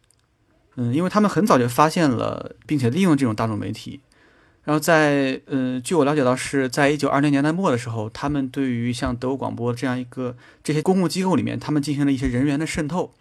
[0.78, 4.00] 嗯，因为他们很早就发现了，并且利用这种大众媒体。
[4.64, 13.14] 然后在，呃，据我了解到，是在一九二零年代末的时候，他们对于像德国广播这样一个这些公共机构里面，他们进行了一些人员的渗透，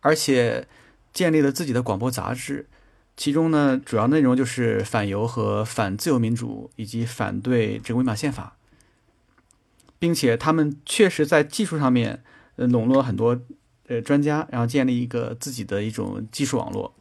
[0.00, 0.68] 而且
[1.12, 2.66] 建立了自己的广播杂志。
[3.16, 8.56] 其中呢，主要内容就是反犹和反自由民主，以及反对这个维玛宪法，
[9.98, 12.22] 并且他们确实在技术上面
[12.56, 13.40] 呃笼络了很多
[13.88, 16.94] 呃专家，然后建立一个自己的一种技术网络。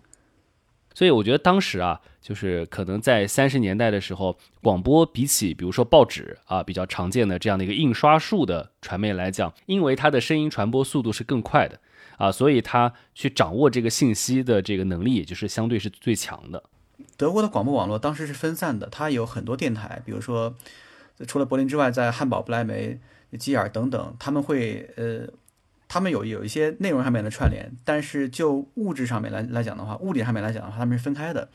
[0.93, 11.78] 所以我觉得当时啊，就是可能在三十年代的时候，广播比起比如说报纸啊比较常见的这样的一个印刷术的传媒来讲，因为它的声音传播速度是更快的
[12.17, 16.63] 啊，所以它去掌握这个信息的这个能力，也就是相对是最强的。
[17.17, 20.56] 德国的广播网络当时是分散的，它有很多电台，比如说
[21.28, 22.98] 除了柏林之外，在汉堡、不莱梅、
[23.38, 25.28] 基尔等等，他们会呃。
[25.95, 31.47] 他们有有一些内容上面的串联，但是就物质上面来来讲的话，物理上面来讲的话，他们是分开的。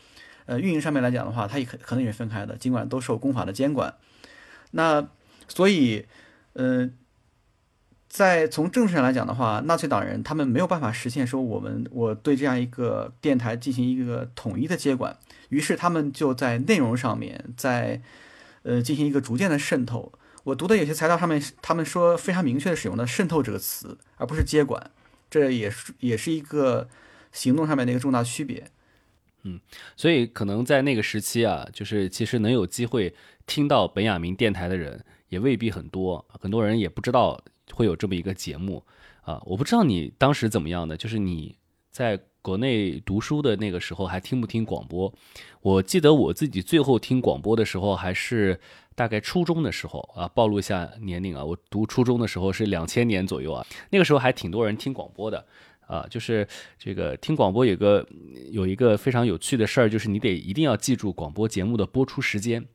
[0.47, 3.97] 呃，运营上面来讲的话，它也可可能也是分开的，尽管都受公法的监管。
[4.71, 5.07] 那
[5.47, 6.07] 所以，
[6.55, 6.95] 嗯，
[8.09, 15.15] 在从政治上来讲的话，纳粹党人他们没有办法实现说我们我对这样一个电台进行一个统一的接管，
[15.51, 18.01] 于是他们就在内容上面在
[18.63, 20.11] 呃进行一个逐渐的渗透。
[20.45, 24.91] 我读的有些材料上面，他们说非常明确的使用的“渗透”这个词，而不是接管，
[25.29, 26.89] 这也是也是一个
[27.31, 28.71] 行动上面的一个重大区别。
[29.43, 29.61] 嗯，
[29.97, 33.15] 所以可能在那个时期啊，就是其实能有机会
[33.47, 38.85] 听到本雅明电台的人也未必很多，很多人也不知道会有这么一个节目
[39.23, 39.41] 啊。
[39.47, 41.57] 我不知道你当时怎么样的，就是你
[41.91, 45.13] 在国内读书的那个时候还听不听广播？
[45.63, 48.61] 我记得我自己最后听广播的时候还是。
[48.97, 55.43] 大概初中的时候啊，暴露一下年龄啊，我读初中的时候是两千年左右啊，那个时候还挺多人听广播的
[55.87, 56.47] 啊，就是
[56.79, 58.07] 这个听广播有个
[58.51, 62.67] 有一个非常有趣的事儿，就是你得一定要记住广播节目的播出时间。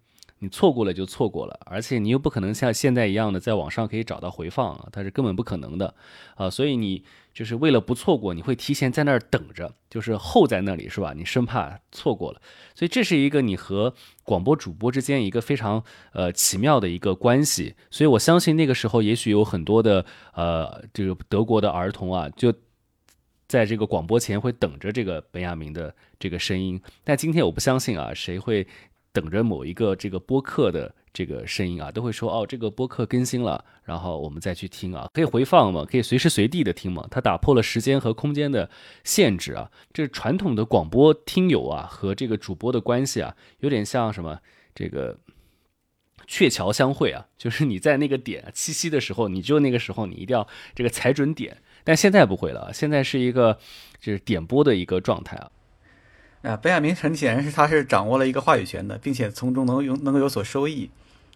[0.46, 5.96] 你错过了就错过了，而且你又不可能像现在一样的在网上可以找到回放啊，它是根本不可能的
[6.36, 6.52] 啊！
[6.52, 7.04] 所以你
[7.34, 11.14] 就是为了不错过，你会提前在那儿等着，就是候在那里，是吧？
[11.16, 12.40] 你生怕错过了，
[12.76, 17.74] 所以这是一个你和广播主播之间一个非常呃奇妙的一个关系。
[17.90, 20.06] 所以我相信那个时候也许有很多的
[20.36, 22.54] 呃这个德国的儿童啊，就
[23.48, 26.80] 在这个广播前会等着这个本雅明的这个声音。
[27.04, 28.68] 但今天我不相信啊，谁会？
[29.16, 37.08] 等着某一个这个播客的这个声音啊，都会说哦，这个播客更新了，然后我们再去听啊，可以回放嘛，可以随时随地的听嘛。
[37.10, 38.70] 它打破了时间和空间的
[39.06, 39.72] 限制啊。
[39.94, 44.42] 这传统的广播听友啊和这个主播的关系啊，有点像什么？
[44.76, 45.18] 这个
[46.28, 51.62] 鹊桥相会啊，就是你在那个点七夕的时候，你就那个时候你一定要这个踩准点。
[51.86, 53.58] 但现在不会了，现在是一个
[54.02, 55.50] 就是点播的一个状态啊。
[56.46, 60.92] 啊，本雅明很显然是他是掌握了一个话语权的，并且从中能有能够有所收益，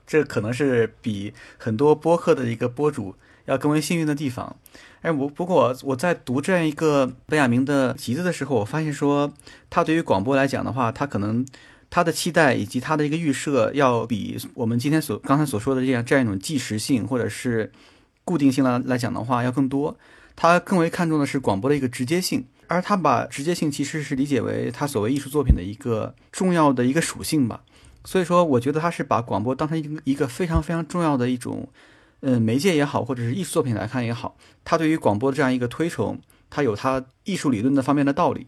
[0.06, 4.56] 这可能是比很多播客的一个播主要更为幸运的地方。
[5.02, 9.34] 哎，我不过我在读这样一个本雅明的集子的时候，我发现说
[9.72, 11.44] 他对于广播来讲的话，他可能
[11.90, 17.72] 他的期待以及他的一个预设，要比我们今天所刚才所说的这样这样一种即时性或者是
[18.24, 19.98] 固定性来来讲的话要更多。
[20.36, 22.46] 他更为看重的是广播的一个直接性。
[22.70, 27.62] 而他把直接性其实是理解为他所谓艺术作品的一个重要的一个属性吧，
[28.06, 31.68] 所以说我觉得他是把广播当成一个一个非常非常重要的一种，
[32.22, 38.48] 嗯，媒介也好，或者是艺术作品来看也好，他对于广播这样一个推崇，他有他艺术理论的方面的道理。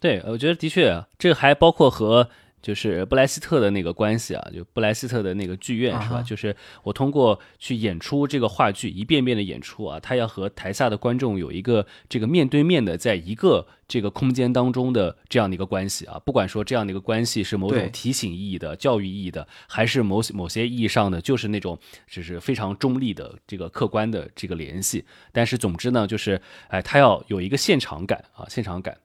[0.00, 2.30] 对，我觉得的确，这个还包括和。
[2.62, 6.22] 就是布莱希特的那个关系啊，就布莱希特的那个剧院是吧？
[6.22, 16.20] 就是我通过去演出这个话剧，一遍遍的演出啊，他要和台下的观众有一个这个面对面的，在一个这个空间当中的这样的一个关系啊。
[16.24, 25.04] 不管说这样的一个关系是某种提醒意义的、教育意义的，还是某某些意义上的，就是那种就是非常中立的这个客观的这个联系。
[25.32, 28.96] 但是总之呢，就是哎，他要有一个现场感啊，现场感。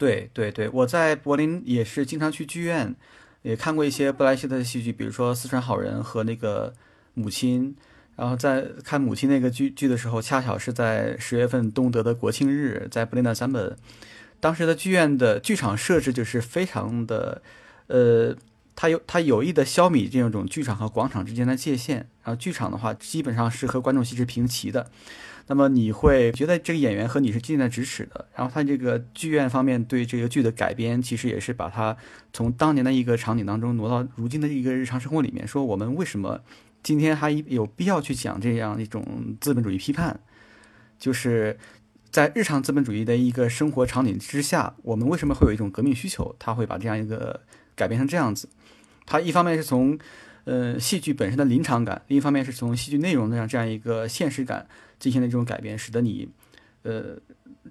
[0.00, 2.96] 对对对，我在柏林也是经常去剧院，
[3.42, 6.72] 也看过一些布莱希特的戏剧，比如说《四川好人》和那个
[7.12, 7.76] 母亲。
[8.16, 13.76] 然后在看母亲那个剧剧的时候，恰巧是在十月份东德的国庆日，在布林德三本。
[14.40, 17.42] 当时的剧院的剧场设置就是非常的，
[17.88, 18.34] 呃，
[18.74, 22.08] 他有他有意的消弭这种剧场和广场之间的界限。
[22.24, 24.90] 然后剧场的话，基本上是和观众席是平齐的。
[25.50, 31.96] 那么你会觉得这个演员和你是近在咫尺的，然后他这个剧院方面对这个剧的改编，其实也是把它
[32.32, 36.40] 从当年的一个场景当中挪到如今的一个日常生活里面，说我们为什么
[36.84, 39.04] 今天还有必要去讲这样一种
[39.40, 40.20] 资本主义批判，
[41.00, 41.58] 就是
[42.12, 46.36] 在日常资本主义的一个生活场景之下，我们为什么会有一种革命需求？
[46.38, 47.40] 他会把这样一个
[47.74, 48.48] 改编成这样子，
[49.04, 49.98] 他一方面是从
[50.44, 54.68] 呃戏剧本身的临场感，另一方面是从戏剧内容的这样这样一个现实感。
[55.00, 56.28] 进行了这种改变，使得你，
[56.82, 57.16] 呃，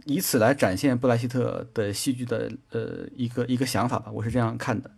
[0.06, 4.92] 以此来展现布莱希特的戏剧的呃一个一个想法吧，我是这样看的。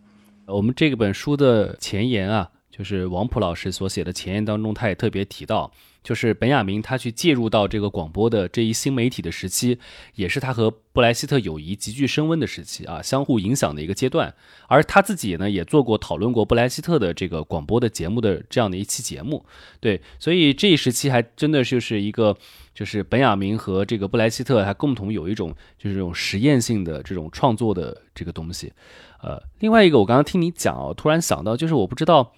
[0.47, 5.71] 我们这本书的前言啊，就是王普老师所写的前言当中，他也特别提到。
[6.03, 9.77] 就是本雅明他去介入到这个广播的这一新媒体的时期，
[10.15, 14.33] 也是他和布莱希特友谊急剧升温的时期啊，相互影响的一个阶段。
[14.67, 19.45] 而他自己呢，也做过讨论过布莱希特的这个广播的节目的这样的一期节目。
[19.79, 22.35] 对，所以这一时期还真的就是一个，
[22.73, 28.73] 就是本雅明和这个布莱希特还共同有一种就是这种实验性的这种创作的这个东西。
[29.21, 32.33] 呃，另外一个我刚刚听你讲哦，突然想到，就是我不知道，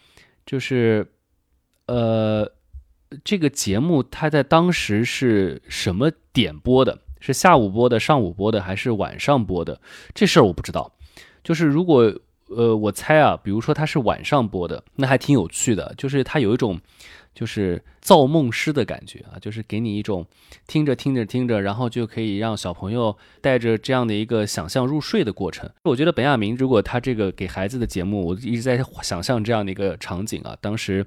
[0.46, 1.08] 就是
[1.88, 2.52] 呃。
[3.24, 6.98] 这个节目它在当时是什么点播的？
[7.20, 9.80] 是下午播的、上午播的，还是晚上播的？
[10.16, 10.92] 这事儿我不知道。
[11.44, 12.12] 就是如果
[12.50, 15.94] 呃，我猜啊，比如说它是晚上播的，那还挺有趣的。
[15.96, 16.82] 就是它有一种
[17.34, 20.26] 就是造梦师的感觉啊，就是给你一种
[20.68, 25.70] 听着听着听着，然后就可以让小朋友带着这样的一个想象入睡的过程。
[25.84, 31.06] 我觉得本亚明如果他这个给孩子的节目，我一直在想象这样的一个场景啊，当时。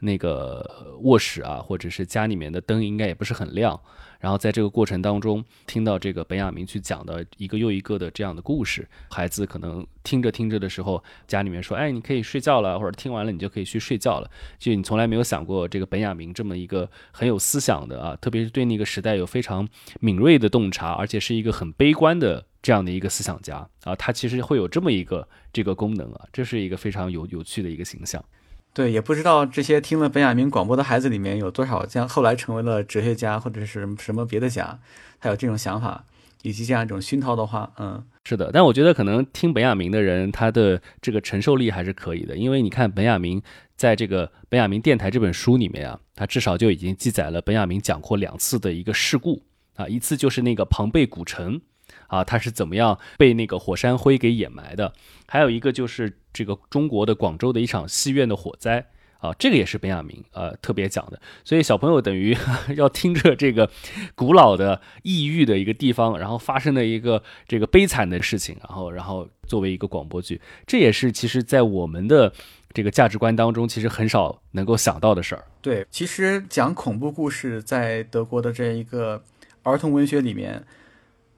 [0.00, 3.78] 那个卧室啊，或者是家里面的灯应该也不是很亮。
[4.20, 19.68] 然后在这个过程当中，听到这个本雅明去讲的一个又一个的这样的故事，孩子可能听着听着的时候，家里面说：“哎，你可以睡觉了，或者听完了你就可以去睡觉了。”就你从来没有想过，这个本雅明这么一个很有思想的啊，特别是对那个时代有非常
[20.00, 28.24] 敏锐的洞察，而且是一个很悲观的这样的一个思想家啊，他其实会有这么一个这个功能啊，这是一个非常有有趣的一个形象。
[28.72, 34.78] 对，也不知道这些听了本雅明广播的孩子里面有多少将后来成为了哲学家或者是什么别的家，
[35.20, 36.04] 他有这种想法
[36.42, 38.50] 以及这样一种熏陶的话，嗯，是的。
[38.52, 43.42] 但我觉得可能听本雅明的人，他的这个承受力还是可以的，因为你看本雅明
[43.74, 49.42] 在这个《本雅明电台》这本书里面啊，他至少就已经记载了本雅明讲过两次的一个事故
[49.74, 51.60] 啊，一次就是那个庞贝古城。
[52.08, 54.92] 啊，他是怎么样被那个火山灰给掩埋的？
[55.26, 58.86] 还有一个就是这个中国的广州的一场戏院的火灾
[59.18, 61.20] 啊，这个也是本雅明呃特别讲的。
[61.44, 62.36] 所以小朋友等于
[62.76, 63.70] 要听着这个
[64.14, 72.32] 古老的异域的一个地方，然后发生的一个这个悲惨的事情，然后然后作为一个广播剧，这也是其实在我们的
[72.72, 75.44] 这个价值观当中，其实很少能够想到的事儿。
[75.60, 79.22] 对，其实讲恐怖故事在德国的这一个
[79.62, 80.64] 儿童文学里面。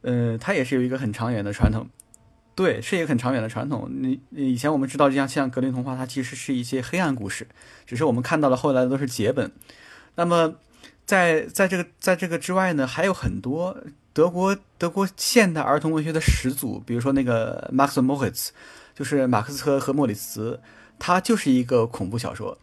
[0.03, 1.87] 嗯，它也是有一个很长远的传统，
[2.55, 3.89] 对，是一个很长远的传统。
[3.91, 7.47] 你以前我们知道，像像格林童话，它其实是一些黑暗故事，
[7.87, 9.53] 只是我们看到的后来的都是节本。
[10.15, 10.55] 那么，
[11.05, 13.77] 在在这个在这个之外呢，还有很多
[14.15, 18.49] 德国德国现代儿童文学的始祖，比如说那个 Max Moritz，
[18.95, 20.61] 就是马克思和莫里茨，
[20.99, 22.57] 它就是一个恐怖小说。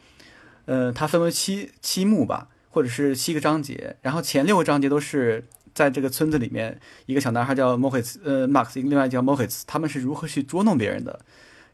[0.66, 5.46] 呃，它分为七七幕吧，或者是七个章节，然后前六个章节都是。
[5.78, 11.20] 在这个村子里面，一个小男孩叫 Moritz，呃，Max，另外叫 Moritz，他们是如何去捉弄别人的？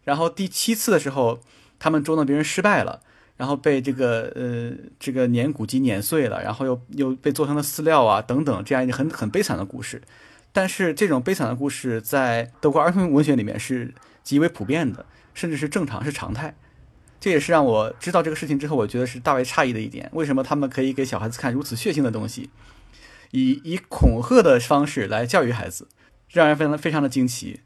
[0.03, 1.39] 然后第七次的时候，
[1.79, 2.99] 他们捉弄别人失败了，
[3.37, 10.01] 然后被这个呃这个碾骨机碾碎了，然后又又被做成了饲料啊等等，这样一个很很悲惨的故事。
[10.51, 16.53] 但是这种悲惨的故事在德国儿童文学里面是极为普遍的，甚至是正常是常态。
[17.21, 22.49] 这也是让我知道这个事情之后，我觉得是大为诧异的一点：为什么他们可以给小孩子看如此血腥的东西？
[23.34, 25.89] 以以恐吓的方式来教育孩子，
[26.30, 27.60] 让人非常非常的惊奇。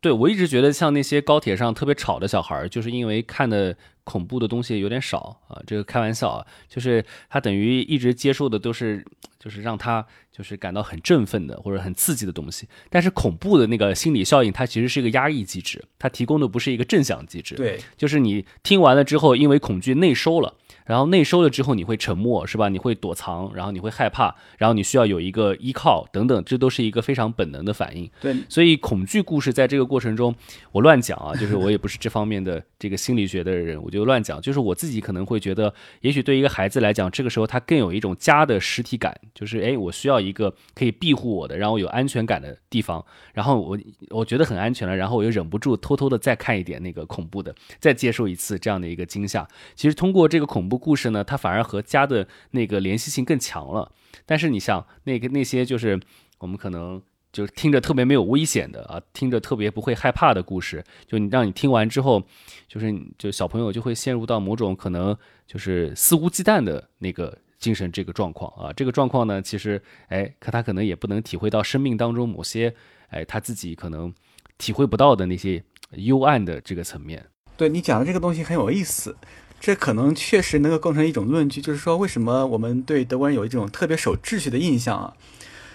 [0.00, 5.60] 对我一直觉得，像那些高铁上特别吵的小孩，就是因为看的恐怖的东西有点少啊。
[5.66, 9.04] 这个开玩笑啊，就是他等于一直接受的都是，
[9.38, 12.68] 就是让他就是感到很振奋的或者很刺激的东西。
[12.88, 17.54] 但是恐怖的那个心理效应，它其实是一个压抑机制，它提供的不是一个正向机制。
[17.54, 20.54] 对，就是你听完了之后，因为恐惧内收了。
[20.84, 22.68] 然后内收了之后，你会沉默，是吧？
[22.68, 28.10] 你会躲藏，然后你会害怕，然后你需要有一个依靠，等等，这都是一个非常本能的反应。
[28.20, 30.34] 对，所以恐惧故事在这个过程中，
[30.72, 34.38] 我乱讲啊，就是我也不是这方面的这个心理学的人，我就乱讲。
[34.40, 43.02] 就是我自己可能会觉得，也许对一个孩子来讲，这个时候他更有一种家的实体感，就是哎，我需要一个可以庇护我的，让我有安全感的地方。
[43.32, 43.78] 然后我
[44.10, 49.48] 我觉得很安全了，然后我又忍不住偷偷的再看一点那个恐怖的，再接受一次这样的一个惊吓。
[49.74, 50.74] 其实通过这个恐怖。
[50.84, 53.92] 故事呢，它反而和家的那个联系性更强了。
[54.26, 55.98] 但是你像那个那些，就是
[56.40, 57.00] 我们可能
[57.34, 62.22] 就听着特别没有危险的啊，听着特别不会害怕的故事，就你让你听完之后，
[62.68, 65.14] 就是就小朋友就会陷入到某种可能
[65.44, 68.72] 就是肆无忌惮的那个精神这个状况啊。
[68.72, 72.72] 这个状况呢，其实哎，可他可能也不能体会到生命当中某些
[73.08, 74.14] 哎他自己可能
[74.56, 75.60] 体会不到的那些
[75.96, 77.26] 幽暗的这个层面。
[77.56, 79.16] 对你讲的这个东西很有意思。
[79.60, 85.16] 这可能确实能够构成一种论据，就是说，为什么我们对德国人有一种特别守秩序的印象啊？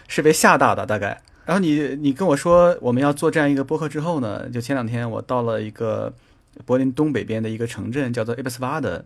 [0.07, 1.20] 是被吓大的大概。
[1.50, 6.14] 然后你你跟我说我们要做这样一个播客之后呢，就前两天我到了一个
[6.64, 9.04] 柏林东北边的一个城镇，叫做 e b s 巴的，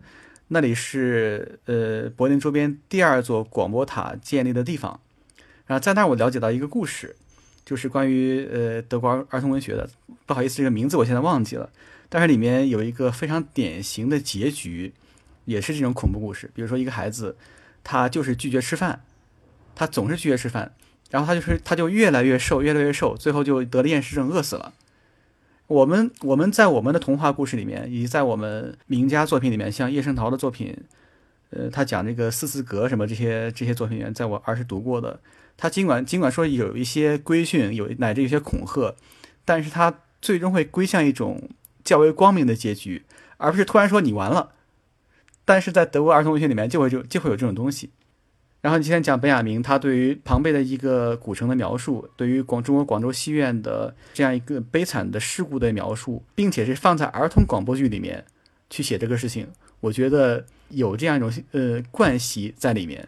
[0.48, 5.00] 那里是呃柏林周边第二座广播塔建立的地方。
[5.64, 7.16] 然后在那儿我了解到一个故事，
[7.64, 9.88] 就是关于呃德国儿童文学的，
[10.26, 11.70] 不好意思，这个名字我现在忘记了，
[12.10, 14.92] 但是里面有一个非常典型的结局，
[15.46, 16.50] 也是这种恐怖故事。
[16.54, 17.38] 比如说一个孩子，
[17.82, 19.02] 他就是拒绝吃饭，
[19.74, 20.74] 他总是拒绝吃饭。
[21.10, 24.72] 然后他就是他就越来越瘦，越来越瘦，最后就得了厌食症，饿死了。
[25.66, 30.76] 我们我们在我们的童话故事里面，以及在我们名家作品里面，像叶圣陶的作品，
[31.50, 35.20] 呃，他讲这个四字格什么这些这些作品里面，在我儿时读过的，
[35.56, 38.94] 他尽管尽管说有一些规训，有乃至有些恐吓，
[39.44, 41.48] 但是他最终会归向一种
[41.82, 43.04] 较为光明的结局，
[43.38, 44.50] 而不是突然说你完了。
[45.46, 47.90] 但是在德国儿童文学里面，就会就就会有这种东西。
[48.64, 58.24] 然后你今天讲本雅明，他对于庞贝的一个古城的描述，对于广中国广州戏院的这样一个悲惨的事故的描述，并且是放在儿童广播剧里面
[58.70, 59.46] 去写这个事情，
[59.80, 63.06] 我觉得有这样一种呃惯习在里面。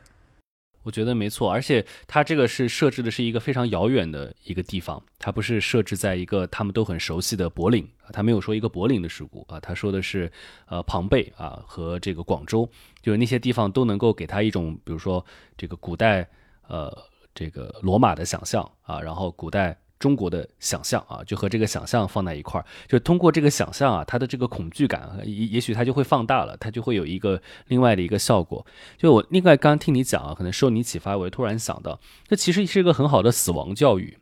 [0.87, 10.31] 我觉得没错，而且它这个是设置的是一个非常遥远的一个地方，它不是设置在一个他们都很熟悉的柏林啊，他没有说一个柏林的事故啊，他说的是
[10.69, 12.71] 呃庞贝啊和这个广州，
[13.03, 15.27] 就是那些地方都能够给他一种，比如说
[15.57, 16.25] 这个古代
[16.69, 16.97] 呃
[17.35, 19.77] 这个罗马的想象啊，然后古代。
[19.99, 28.65] 中国的想象啊，就和这个想象放在一块儿，就通过这个想象啊，他的这个恐惧感，也也许他就会放大了，他就会有一个另外的一个效果。
[28.99, 34.19] 就我另外刚刚听你讲啊，可能受你启发，我突然想到，这其实是一个很好的死亡教育。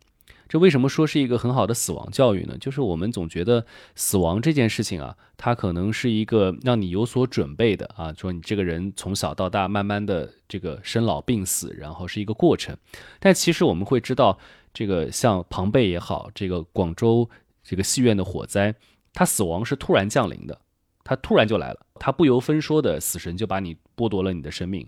[0.46, 2.56] 这为什么说是一个很好的死亡教育呢？
[2.58, 3.66] 就是我们总觉得
[3.96, 12.76] 死亡这件事情啊，它可能是一个让你有所准备的啊，说你这个人从小到大慢慢的这个生老病死，然后是一个过程。
[13.18, 14.38] 但其实我们会知道。
[14.74, 17.30] 这个像庞贝也好，这个广州
[17.62, 18.74] 这个戏院的火灾，
[19.14, 20.60] 他死亡是突然降临的，
[21.04, 24.86] 他突然就来了，他不由分说的死神就把你剥夺了你的生命，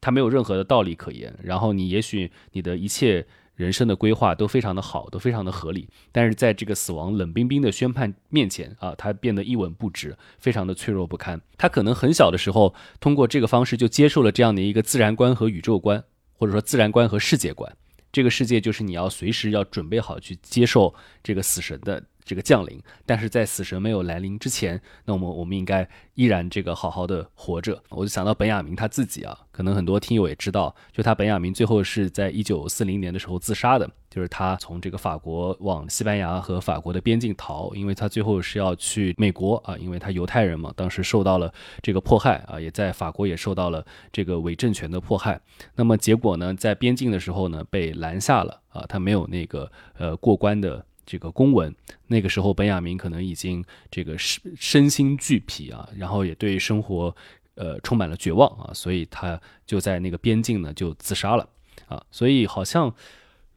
[0.00, 1.38] 他没有任何的道理可言。
[1.42, 11.38] 然后你也许你的一切人生的规划都非常的好，都非常的合理，但是在这个死亡冷冰冰的宣判面前啊，他变得一文不值，非常的脆弱不堪。
[11.58, 17.70] 他可能很小的时候通过这个方式就接受了这样的一个自然观和宇宙观，或者说自然观和世界观。
[18.16, 27.82] 这个世界就是你要随时要准备好去接受这个死神的这个降临，但是在死神没有来临之前，那我们我们应该依然这个好好的活着。
[27.88, 33.88] 我就想到本雅明他自己啊，可能很多听友也知道，就他本雅明最后是在一九四零年的时候自杀的。
[34.08, 41.52] 就是他从这个法国往西班牙和法国的边境逃，因为他最后是要去美国啊，因为他犹太人嘛，当时受到了
[41.82, 45.38] 这个迫害啊，也在法国也受到了这个伪政权的迫害。
[45.74, 51.74] 那么结果呢，在边境的时候呢，被拦下了啊，他没有那个呃过关的这个公文。
[52.08, 57.16] 那个时候，本雅明可能已经这个身身心俱疲啊，然后也对生活
[57.54, 61.48] 呃充满了绝望啊，所以他就在那个边境呢就自杀了
[61.86, 62.92] 啊，所以好像。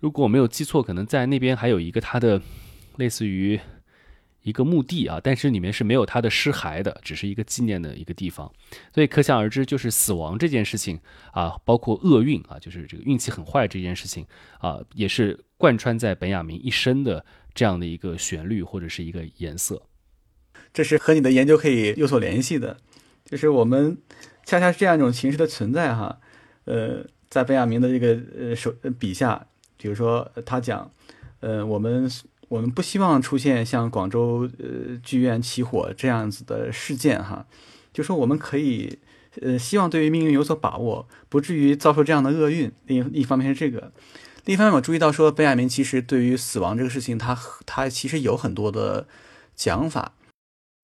[0.02, 2.42] 如果我没有记错，可能在那边还有一个他的
[2.96, 3.60] 类似于
[4.44, 8.52] 一个墓地啊，但是里面是没有他的尸骸的，只是一个纪念的一个地方。
[8.94, 11.00] 所以可想而知，就是死亡这件事情
[11.32, 14.26] 啊，包括厄运啊，就是这个运气很坏这件事情
[14.60, 19.82] 啊，也是贯穿在本雅明一生的这样的一个旋律或者是一个颜色。
[20.74, 22.78] 这是和你的研究可以有所联系的，
[23.26, 23.98] 就是我们
[24.46, 26.20] 恰恰是这样一种形式的存在哈。
[26.66, 29.46] 呃，在本雅明的这个呃手笔下。
[29.82, 30.92] 比如说，他讲，
[31.40, 32.06] 呃，我们
[32.50, 37.46] 我们不希望出现像广州呃剧院起火这样子的事件哈，
[37.94, 38.98] 就说我们可以，
[39.42, 42.72] 呃，希望对于命运有所把握，不至于遭受这样的厄运。
[42.88, 43.92] 另一方面是这个，
[44.46, 47.38] 另一方面我注意到说，本雅明其实对于死亡这个事情，他
[47.68, 49.08] 他其实有很多的
[49.56, 50.14] 讲法。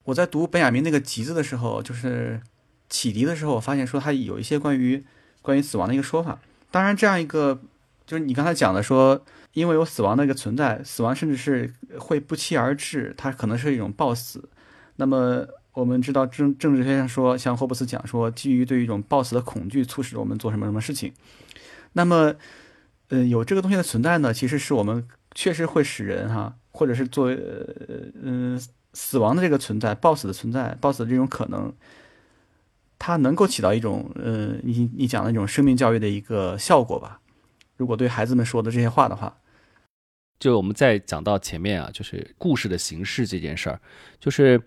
[0.06, 2.42] 我在读本雅明那个集子的时候，就是
[2.90, 5.04] 启迪的时候，我发现说他有一些关于
[5.42, 6.40] 关于死亡的一个说法。
[6.70, 7.60] 当然，这样一个。
[8.08, 9.20] 就是你刚才讲的说，
[9.56, 14.50] 因为有死亡的一个存在，死亡甚至是会不期而至，它可能是一种暴死。
[14.98, 21.14] 那么我们知道政政治学上说，像霍布斯讲说，基于对于一种暴死的恐惧，促使我们做什么什么事情。
[21.94, 22.36] 那么，
[23.08, 31.74] 呃，有这个东西的存在呢，其实是我们确实会使人哈，或者是作为呃嗯死亡的这个存在，暴死的存在，暴死的这种可能，
[33.00, 37.22] 它能够起到一种呃你你讲的那种生命教育的一个效果吧。
[37.78, 39.38] 如果对孩子们说的这些话的话，
[40.40, 43.80] 就我们再讲到前面啊，就是故事的形式这件事儿，
[44.20, 44.62] 就是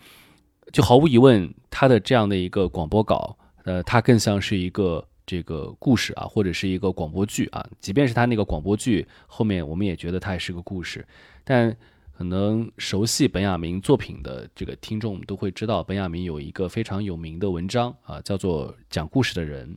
[0.72, 11.06] 就毫无疑问，他的这样的一个广播稿，呃，它更像是一个这个故事啊，或者是一个广播剧啊，即便是他那个广播剧后面，我们也觉得它也是个故事。
[11.44, 11.76] 但
[12.16, 19.68] 可能熟悉本雅明作品的这个听众都会知道，本雅明有一个非常有名的文章啊，叫做《讲故事的人》。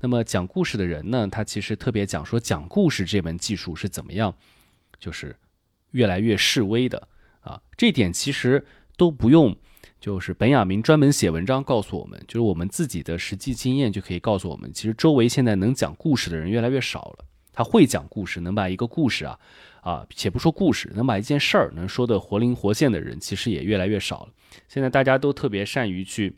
[0.00, 4.34] 那么讲故事的人呢，他其实特别讲说讲故事这门技术是怎么样，
[4.98, 5.36] 就是
[5.90, 7.08] 越来越式微的
[7.40, 7.60] 啊。
[7.76, 8.64] 这点其实
[8.96, 9.56] 都不用。
[10.00, 17.24] 就是本雅明专门写文章告诉我们，就是我们自己的实际经验就可以告诉我们，其实周围现在能讲故事的人越来越少了。
[17.52, 19.36] 他会讲故事，能把一个故事啊
[19.80, 24.28] 啊，且不说故事，能把一件事儿能说的活灵活现的人，其实也越来越少了。
[24.68, 26.36] 现在大家都特别善于去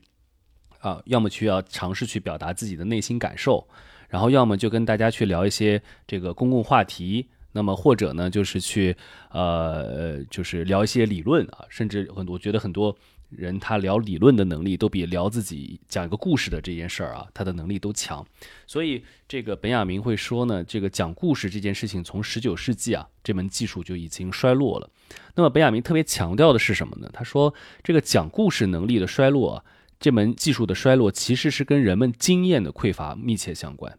[0.78, 3.68] 啊，要么去要尝试去表达自己的内心感受，
[4.08, 8.96] 然后要么就跟大家去聊一些这个公共话题，那么或者呢，就是去
[9.30, 12.96] 呃，就是聊一些理论啊，甚至很多，我觉得很多。
[13.30, 18.26] 人他聊理论的能力都比聊自己讲一个故事的这件事儿啊，他的能力都强。
[18.66, 24.90] 所以这个本雅明会说呢，这个讲故事这件事情从十九世纪啊，这门技术就已经衰落了。
[25.36, 27.09] 那么本雅明特别强调的是什么呢？
[27.12, 29.64] 他说这个讲故事能力的衰落啊，
[30.01, 33.96] 这门技术的衰落其实是跟人们经验的匮乏密切相关，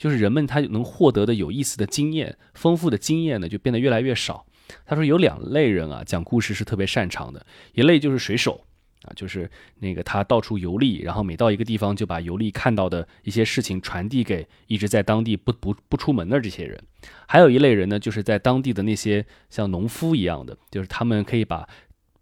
[0.00, 4.46] 就是人们他能获得的有意思的经验、丰富的经验呢，就变得越来越少。
[4.86, 7.44] 他说有两类人啊，讲故事是特别擅长的，
[7.74, 8.64] 一类就是水手。
[9.02, 16.78] 啊，就是那个他到处游历，然后每到一个地方就把游历看到的一些事情传递给一直在当地不不不出门的这些人。
[17.26, 21.66] 还有一类人呢，就是在当地的那些像农夫一样的，就是他们可以把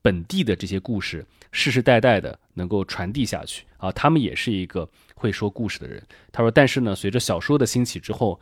[0.00, 3.90] 本地的这些故事世世代代的能够传递下去啊。
[3.90, 4.88] 他们也是一个
[5.18, 6.02] 会说故事的人。
[6.32, 8.40] 他说，但是呢，随着小说的兴起之后，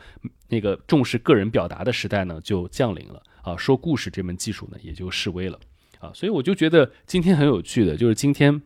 [0.49, 5.59] 那个重视个人表达的时代呢就降临了啊，说故事这门技术呢也就式微了。
[5.99, 8.61] 啊，所以我就觉得今天很有趣的，就是今天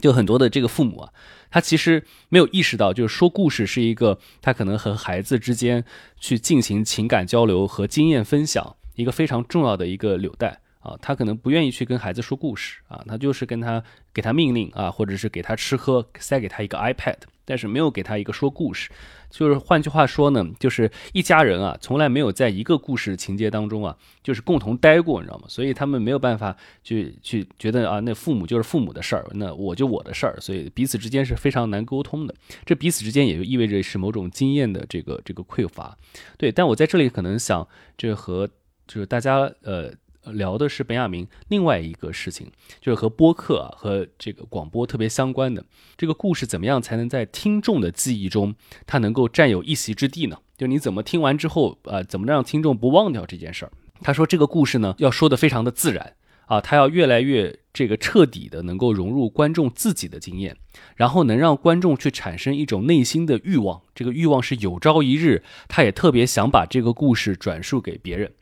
[0.00, 1.12] 就很多的这个父母啊，
[1.50, 5.84] 他其实没有意识到，就是说故事是一个他可能和孩子之间
[6.20, 13.82] 去进行情感交流和经验分享一个非常重要的一个纽带啊，他可能不愿意去跟孩子说故事啊，他就是跟他
[14.14, 18.88] 给他命令啊，或者是给他吃喝，塞给他一个 iPad，但是没有给他一个说故事。
[19.28, 25.46] 就是换句话说呢，就是一家人啊，从来没有在一个故事情节当中啊，就是共同待过，你知道吗？
[25.48, 32.34] 所以他们没有办法去去觉得啊，那父母就是父母的事儿，那我就我的事儿，所以彼此之间是非常难沟通的。
[32.64, 35.98] 这彼此之间也就意味着是某种经验的这个这个匮乏。
[36.38, 37.66] 对，但我在这里可能想，
[37.98, 38.48] 这和
[38.86, 39.92] 就是大家呃。
[40.32, 42.50] 聊的是本雅明另外一个事情，
[42.80, 45.64] 就是和播客啊和这个广播特别相关的
[45.96, 48.54] 这个故事，怎么样才能在听众的记忆中，
[48.86, 50.38] 它能够占有一席之地呢？
[50.56, 53.72] 就你怎么听完之后，呃，怎么让听众不忘掉这件事儿？
[54.02, 56.14] 他说这个故事呢，要说的非常的自然
[56.46, 60.56] 啊，他要越来越这个彻底的能够融入观众自己的经验，
[60.94, 68.32] 然后能让观众去产生一种内心的欲望，这个欲望是有朝一日，他也特别想把这个故事转述给别人。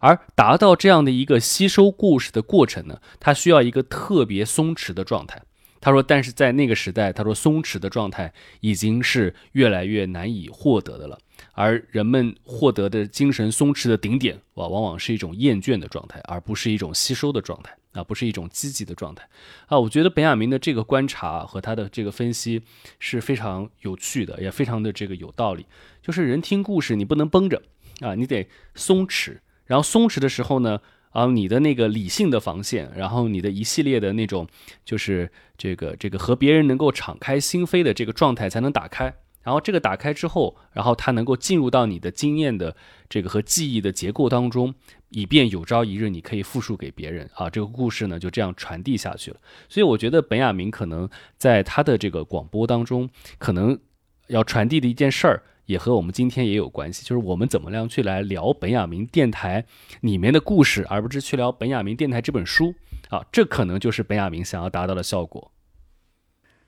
[0.00, 5.42] 而达到这样的一个吸收故事的过程呢，它需要一个特别松弛的状态。
[5.80, 11.16] 他说，但是在那个时代，他说松弛的状态已经是越来越难以获得的了。
[11.52, 19.24] 而人们获得的精神松弛的顶点，往往往是一种厌倦的状态，而不是一种吸收的状态啊，不是一种积极的状态
[19.66, 19.78] 啊。
[19.78, 22.60] 我觉得本雅明的这个观察和他的这个分析
[22.98, 25.64] 是非常有趣的，也非常的这个有道理。
[26.02, 27.62] 就是人听故事，你不能绷着
[28.00, 29.38] 啊，你得松弛。
[29.68, 34.48] 然后松弛的时候呢，啊，你的那个理性的防线，然后你的一系列的那种，
[34.84, 39.14] 就是这个这个和别人能够敞开心扉的这个状态才能打开。
[39.44, 42.76] 然后这个打开之后，然后它能够进入到你的经验的
[43.08, 44.74] 这个和记忆的结构当中，
[45.10, 49.38] 以便有朝一日你可以复述给别人啊，这个故事呢就这样传递下去了。
[49.68, 51.08] 所以我觉得本雅明可能
[51.38, 53.08] 在他的这个广播当中，
[53.38, 53.78] 可能
[54.26, 55.42] 要传递的一件事儿。
[55.68, 59.66] 也和我们今天也有关系，就是我们怎么样去来聊本雅明电台
[60.00, 62.74] 里面的故事，而不是去聊本雅明电台这本书
[63.10, 65.52] 啊，这可能就是本雅明想要达到的效果。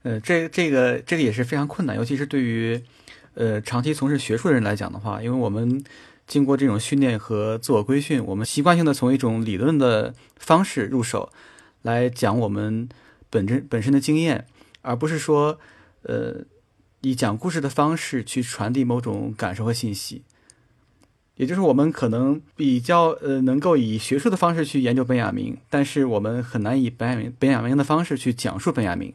[0.02, 2.78] 呃，这这个这个也是非常困难，尤其是对于
[3.32, 5.82] 呃长期从事学术的人来讲的话，因为我们
[6.26, 11.32] 经过这种训练和自我规训，我们习惯性的从一种理论的方式入手
[11.80, 12.86] 来讲我们
[13.30, 14.46] 本身本身的经验，
[14.82, 15.58] 而不是说
[16.02, 16.44] 呃。
[17.02, 20.22] 以讲故事的方式去传递某种感受和信息，
[21.36, 29.14] 也就是我们可能比较呃能够以学术的方式去研究本雅明，但是我们很难以本雅明本雅明的方式去讲述本雅明。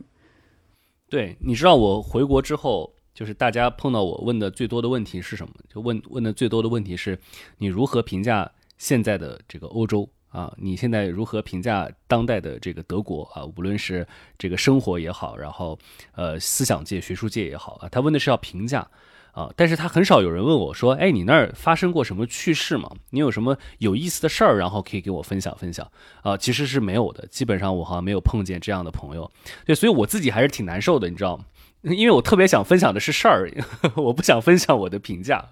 [1.08, 5.54] 对，你知道我回国之后，就是大家碰到我问的最多的问题是什么？
[5.70, 7.20] 就问问的最多的问题是，
[7.60, 10.10] 你如何评价现在的这个欧洲？
[10.36, 13.46] 啊，你现在如何评价当代的这个德国啊？
[13.56, 14.06] 无论是
[14.38, 15.80] 这个生活也好，然后
[16.14, 18.86] 呃思想界、学术界也好啊，他问的是要评价
[19.32, 22.92] 啊，但是他很少有人问我说，哎，你那儿发生过什么趣事吗？
[23.12, 25.90] 你有什么有意思的事儿，然后可以给我分享分享
[26.22, 26.36] 啊？
[26.36, 29.32] 其实是没有的，基本上我好像没有碰见这样的朋友，
[29.66, 31.46] 对，所以我自己还是挺难受的，你知道吗？
[31.84, 33.50] 因为我特别想分享的是事儿，
[33.96, 35.48] 我不想分享我的评价。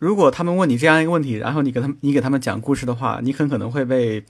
[0.00, 4.24] 如果他们问你这样一个问题，然后你给他们你给他们讲故事的话，你很可能会被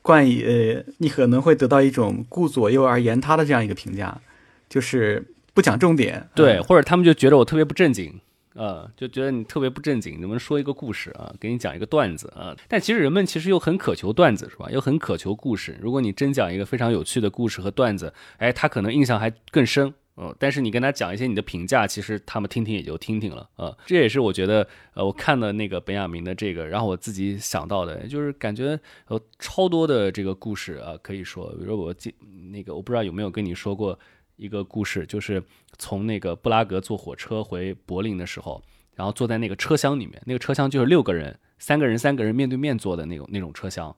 [0.00, 4.20] 冠以呃，你可能会得到一种顾左右而言他的这样一个评价，
[4.68, 6.28] 就是不讲重点。
[6.34, 8.20] 对，或者他们就觉得我特别不正经。
[8.54, 11.32] 呃，就觉得你特别不正经，能不能说一个故事啊？
[11.40, 12.54] 给你讲一个段子啊？
[12.68, 14.68] 但其实人们其实又很渴求段子，是吧？
[14.70, 15.78] 又很渴求故事。
[15.80, 19.94] 如果你真讲一个非常有趣的故事和段子，哎，他可能印象还更深。
[20.16, 23.76] 嗯，但是你跟他讲一些你的评价，其实他们听听也就听听了啊。
[23.86, 28.78] 这也是我觉得，呃，我看了那个本雅明的这个，然后我自己想到的，就是感觉
[29.10, 32.14] 有超多的这个故事啊，可以说，比如说我记
[32.50, 33.98] 那个，我不知道有没有跟你说过。
[34.36, 35.40] 一个故事就是
[35.78, 38.60] 从那个布拉格坐火车回柏林的时候，
[38.96, 43.94] 然后坐在那个车厢里面，那个车厢就是六个人，三个人三个人面对面坐的那种那种车厢。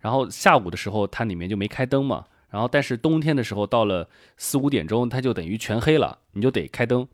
[0.00, 2.24] 然后下午的时候它里面就没开灯嘛，
[2.54, 7.04] 然后但是冬天的时候到了四五点钟它就等于全黑了，你就得开灯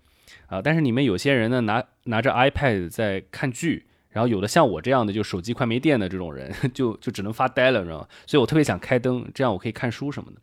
[0.48, 0.60] 啊。
[0.60, 8.08] 但是你们有些人呢拿拿着 iPad 在看剧，然后有的像我这样的就手机快没电的这种人 就就只能发呆了，知道吗？
[8.26, 10.38] 所以我特别想开灯，这样我可以看书什么的。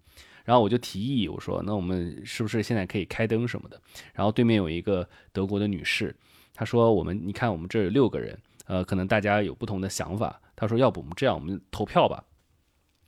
[0.46, 3.80] 然后我就提议，我说：“那我们是不是现在可以开灯什么的？”
[4.16, 6.16] 然后对面有一个德国的女士，
[6.56, 8.36] 她说：“我们你看，我们这有六个人，
[8.66, 12.24] 呃，可能大家有不同的想法。”她说：“要不我们这样，我们投票吧，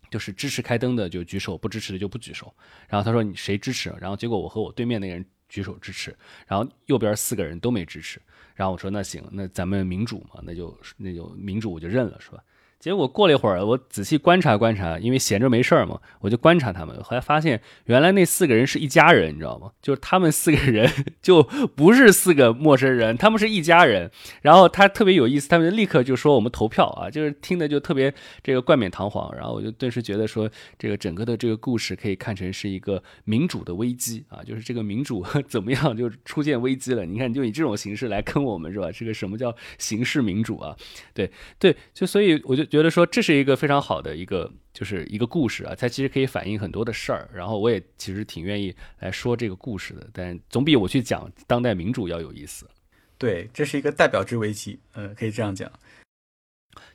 [0.10, 2.53] 就是支持开灯的就举手，不支持的就不举手。”
[2.89, 6.16] 然后他说：“你谁支持？”然后结果我和我对面那个人举手支持，
[6.47, 8.22] 然后右边四个人都没支持。
[8.55, 12.43] 然后我说：“那行，那咱们民主嘛，那就那就民主，我就认了，是吧？”
[12.80, 16.95] 结果过了一会儿，我仔细观察观察，因为闲着没事儿嘛，我就观察他们。
[17.03, 19.69] 后来发现，原来那四个人是一家人，你知道吗？
[19.82, 20.89] 就是他们四个人
[21.21, 21.43] 就
[21.75, 24.09] 不是四个陌生人，他们是一家人。
[24.41, 29.30] 然后他特别有意思，他们就立刻就说我们投票啊，就是听的就特别这个冠冕堂皇。
[29.36, 37.05] 然后我就顿时觉得说，这个整个的这个故事可以看成是一个民主的危机啊，就是这个民主 怎么样就出现危机了？
[37.05, 38.89] 你看，就以这种形式来坑我们是吧？
[38.89, 40.73] 这个什么叫形式民主啊？
[41.13, 42.68] 对对，就所以我就。
[42.70, 47.30] 觉得说这是一个非常好的一个，就是一个故事啊，它其实可以反映很多的事儿。
[47.34, 52.70] 然后我也其实挺愿意来说这个故事的，但总比我去讲当代民主要有意思。
[53.17, 55.70] 对，这是一个代表之危机，呃，可以这样讲。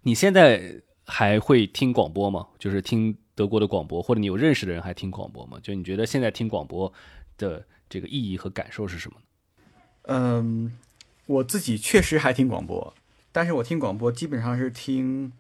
[0.03, 2.47] 你现在还会听广播吗？
[2.59, 5.59] 就是听德国的广播，或者你有认识的人还听广播吗？
[5.63, 6.91] 就你觉得现在听广播
[7.37, 9.17] 的这个意义和感受是什么？
[10.03, 10.79] 嗯，
[11.27, 12.95] 我自己确实还听广播，
[13.33, 15.33] 但是我听广播基本上是听。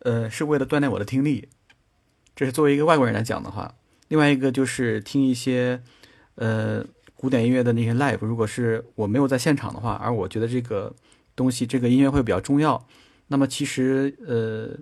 [0.00, 1.48] 呃，是为了锻炼我的听力，
[2.34, 3.74] 这是作为一个外国人来讲的话。
[4.08, 5.80] 另外一个就是听一些
[6.34, 6.84] 呃
[7.14, 10.94] 古典音乐的那些 live，如果是我没有在现场的话，而我觉得这个
[11.36, 12.86] 东西这个音乐会比较重要，
[13.28, 14.76] 那么其实呃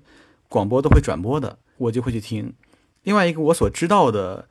[0.49, 2.55] 广播都会转播的，我就会去听。
[3.03, 4.49] 另外一个我所知道的，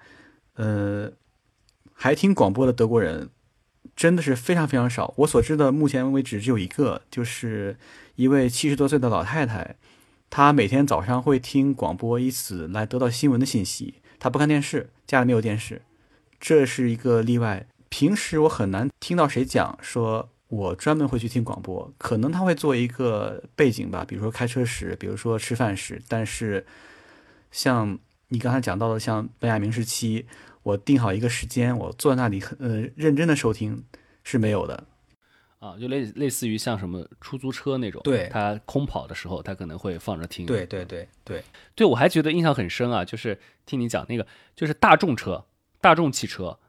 [0.56, 1.12] 呃
[1.94, 3.30] 还听广播的德国人
[3.96, 5.14] 真的是非常非常少。
[5.18, 7.78] 我所知的目前为止只有一个，就是
[8.16, 9.78] 一位七十多岁的老太太。
[10.30, 13.96] 他每天早上会听广播，以此来得到新闻的信息。
[14.20, 15.82] 他不看电视，家里没有电视，
[16.40, 17.68] 这是一个例外。
[17.90, 21.94] 平时我很难听到谁讲说，我专门会去听广播。
[21.98, 26.02] 可能他会做一个背景吧，比如说开车时，比如说吃饭时。
[26.08, 26.66] 但是，
[27.52, 27.98] 像
[28.28, 30.26] 你刚才讲到的，像本雅明时期，
[30.64, 33.86] 我定好一个时间，我坐在那里很呃认真的收听
[34.24, 34.86] 是没有的。
[35.60, 40.46] 啊，就类类似于像什么出租车那种，对，它空跑的时候，它可能会放着听。
[40.46, 41.44] 对对对对
[41.76, 45.46] 对，我还觉得印象很深啊，就是听你讲那个，就是大众车、
[45.82, 46.60] 大众汽车，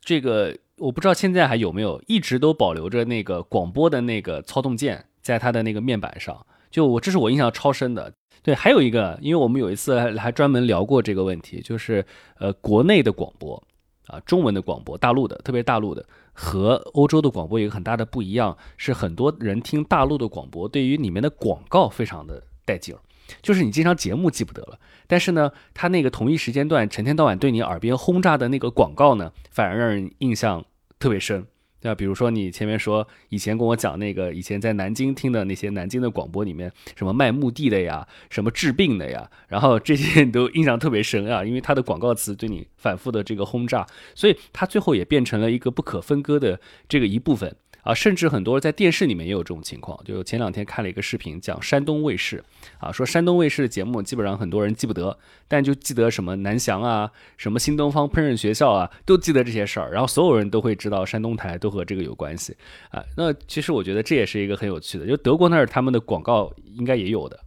[0.00, 6.46] 这个我不知道现在还有没有，一直都保留着那个广播的那个操纵键，在它的那个面板上。
[6.70, 8.12] 就我这是我印象超深的。
[8.42, 12.04] 对，还有一个，因为我们有一次还专门聊过这个问题，就是
[12.38, 13.62] 呃，国内的广播
[14.06, 16.04] 啊，中文的广播，大陆的，特别大陆的。
[16.42, 22.98] 和欧洲的广播有一个很大的不一样，是很多人听大陆的广播，对于里面的广告非常的带劲儿，
[23.42, 30.64] 就是你经常节目记不得了，但是呢，他那个同一时间段成天到晚对你耳边轰炸的那个广告呢，反而让人印象
[30.98, 31.46] 特别深。
[31.80, 31.94] 对吧？
[31.94, 47.56] 比如说你前面说以前跟我讲那个以前在南京听的那些南京的广播里面，什么卖墓地的呀，什么治病的呀，然后这些 你都印象特别深啊，因为它的广告词对你反复的这个轰炸，所以它最后也变成了一个不可分割的这个一部分。
[47.82, 49.98] 啊，甚至很多在电视里面也有这种情况。
[50.04, 52.42] 就前两天看了一个视频，讲山东卫视
[52.78, 55.18] 啊，说山东卫视的节目基本上很多人记不得，
[55.48, 59.90] 但就记得什么南翔啊，什么新东方烹饪学校啊，都记得这些事儿。
[59.92, 62.56] 然后所有人都会知道山东台都和这个有关系
[62.90, 63.04] 啊。
[63.16, 67.40] 那其实我觉得这也是一个很有趣的，就德国那儿他们的广告应该也有的。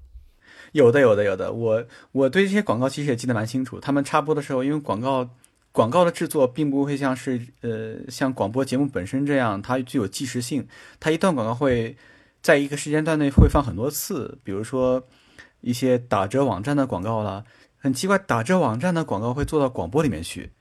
[0.71, 1.53] 有的，有的，有的。
[1.53, 3.79] 我我对这些广告其实也记得蛮清楚。
[3.79, 5.29] 他们插播的时候，因为广告
[5.73, 10.65] 广告的制作并不会像是呃像广播节目本身这样，它具有即时性。
[10.99, 11.97] 它一段广告会
[12.41, 15.03] 在一个时间段内会放很多次，比如说
[15.61, 17.43] 一些打折网站的广告啦。
[17.79, 20.51] 很奇怪，打折网站的广告会做到广播里面去，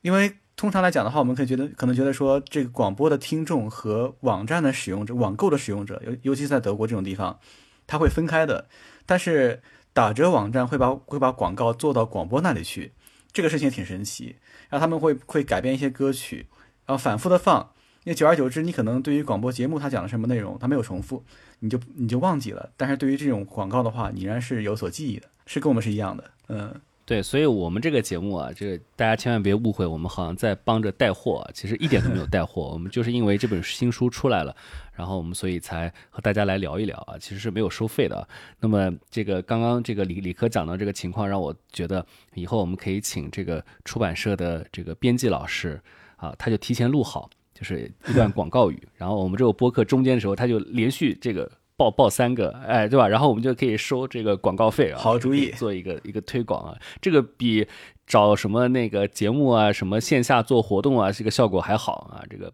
[0.00, 7.38] 因为通常来讲的话，我们可以觉得可能觉得说这个广播的听众和网站的使用者、网购的使用者，尤尤其在德国这种地方，
[7.86, 8.66] 它会分开的。
[9.04, 9.62] 但是
[9.92, 12.90] 打折网站会把会把广告做到广播那里去，
[13.36, 14.34] 这个事情挺神奇。
[14.70, 16.46] 然后他们会会改编一些歌曲，
[16.86, 17.70] 然后反复的放。
[18.04, 21.22] 因为久而久之，你可能对于广播节目它讲的什么内容，它没有重复，
[21.58, 22.70] 你就你就忘记了。
[22.76, 26.24] 但是对于这种广告的话，你仍然是有所记忆的，是跟我们是一样的。
[26.48, 26.74] 嗯。
[27.04, 32.62] 对，所以，我们这个节目啊，这个大家千万别误会，我们好像在帮着带货，其实一点都没有带货。
[32.62, 34.56] 我们就是因为这本新书出来了，
[34.96, 38.26] 然后我们所以才和大家来聊一聊啊，其实是没有收费的。
[38.58, 45.80] 那么，这个刚刚这个李李科讲到这个情况，让我觉得以后我们可以请这个出版社的这个编辑老师
[46.16, 51.50] 啊，他就提前录好，就是一段广告语，然后我们这个播客中间的时候，他就连续这个。
[51.78, 53.06] 报报三个，哎，对吧？
[53.06, 54.98] 然后我们就可以收这个广告费啊。
[54.98, 57.68] 好主意，做一个一个推广啊，这个比
[58.06, 62.24] 找什么那个节目啊，什么线下做活动啊，这个效果还好啊。
[62.30, 62.50] 这个，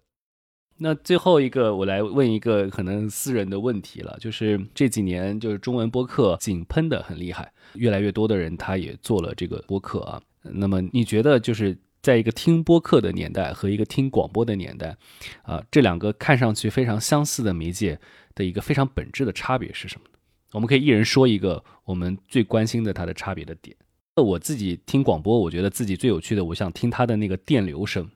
[0.83, 10.21] 那最后一个，我来问一个可能私人的问题了，就是这几年就是中文播客井喷的很厉害，越来越多的人他也做了这个播客啊。
[10.43, 14.97] 那么你觉得就是在一个听播客的年代和一个听广播的年代
[15.45, 18.01] 啊，这两个看上去非常相似的媒介？
[18.35, 20.19] 的一个非常本质的差别是什么呢？
[20.53, 23.77] 我们可以一人说一个我们最关心的它的差别的点。
[24.17, 28.11] 我自己听广播，我觉得自己最有趣的，我想听它的那个电流声。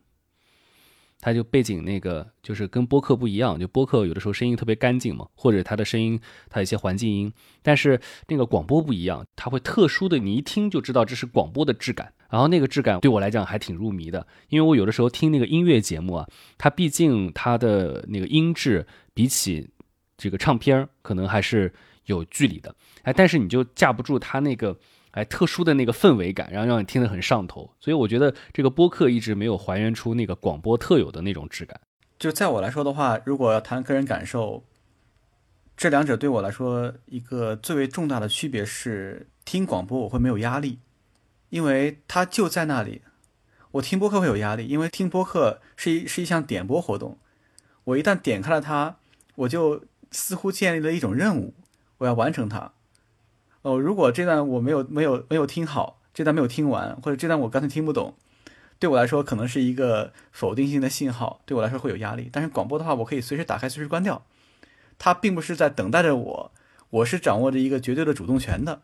[1.21, 12.13] 它就背景那个就是跟播客不一样，就播客有的时候声音特别干净嘛，或者它的声音它有一些环境音，但是那个广播不一样，它会特殊的，你一听就知道这是广播的质感。
[12.29, 19.71] 然后那个质感对我来讲还挺入迷的，因为我有的时候听那个音乐节目啊，它毕竟它的那个音质比起
[20.19, 21.73] 这个唱片可能还是
[22.07, 24.77] 有距离的，哎，但是你就架不住它那个
[25.17, 27.69] 哎特殊的那个氛围感，然后让你听得很上头。
[27.81, 31.81] 所以我觉得这个播客一直没有还原出那个广播特有的那种质感。
[32.19, 34.63] 就在我来说的话，如果要谈个人感受，
[35.77, 40.79] 这两者对我来说一个最为重大的区别是，听广播我会没有压力，
[41.49, 43.03] 因为它就在那里。
[43.73, 47.19] 我听播客会有压力，因为听播客是一是一项点播活动，
[47.85, 48.97] 我一旦点开了它，
[49.35, 49.83] 我就。
[50.13, 51.53] 似乎建立了一种任务，
[51.99, 52.73] 我要完成它。
[53.67, 58.15] 哦，如果这段我没有没有没有听好，这段没有听完，或者这段我干脆听不懂，
[58.79, 62.31] 对我来说可能是一个否定性的信号，对我来说会有压力。
[62.33, 64.23] 但是广播的话，我可以随时打开，随时关掉，
[65.01, 66.53] 它并不是在等待着我，
[66.91, 68.83] 我是掌握着一个绝对的主动权的。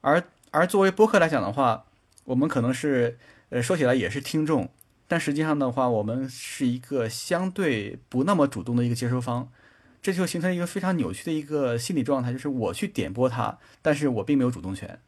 [0.00, 1.84] 而而作为播客来讲的话，
[2.24, 3.18] 我们可能是
[3.50, 4.70] 呃说起来也是听众，
[5.06, 9.50] 但实际上的话，我们是一个相对不那么主动的一个接收方。
[10.02, 15.00] 这就形成一个非常扭曲的一个心理状态，就是我去点拨他，但是我并没有主动权。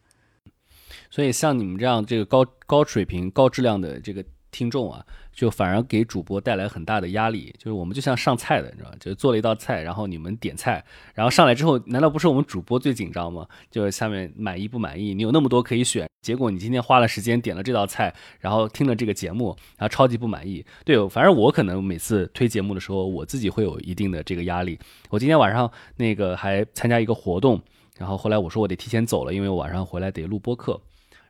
[1.10, 4.24] 所以像你们这样这个高高水平、高质量的这个。
[4.54, 7.52] 听众啊，就反而给主播带来很大的压力。
[7.58, 8.96] 就是我们就像上菜的，你知道吧？
[9.00, 13.44] 就做了一道菜，然后你们点菜，然后上来之后，难道不是我们主播最紧张吗？
[13.68, 15.12] 就是下面满意不满意？
[15.12, 20.64] 你有那么多可以选，结果你今天花了时间点了这道菜，然后听了这个节目，然后超级不满意。
[20.84, 24.78] 对，反正我可能每次推节目的时候，我自己会有一定的这个压力。
[25.10, 27.60] 我今天晚上那个还参加一个活动，
[27.98, 30.80] 然后后来我说我得提前走了，因为我晚上回来得录播课。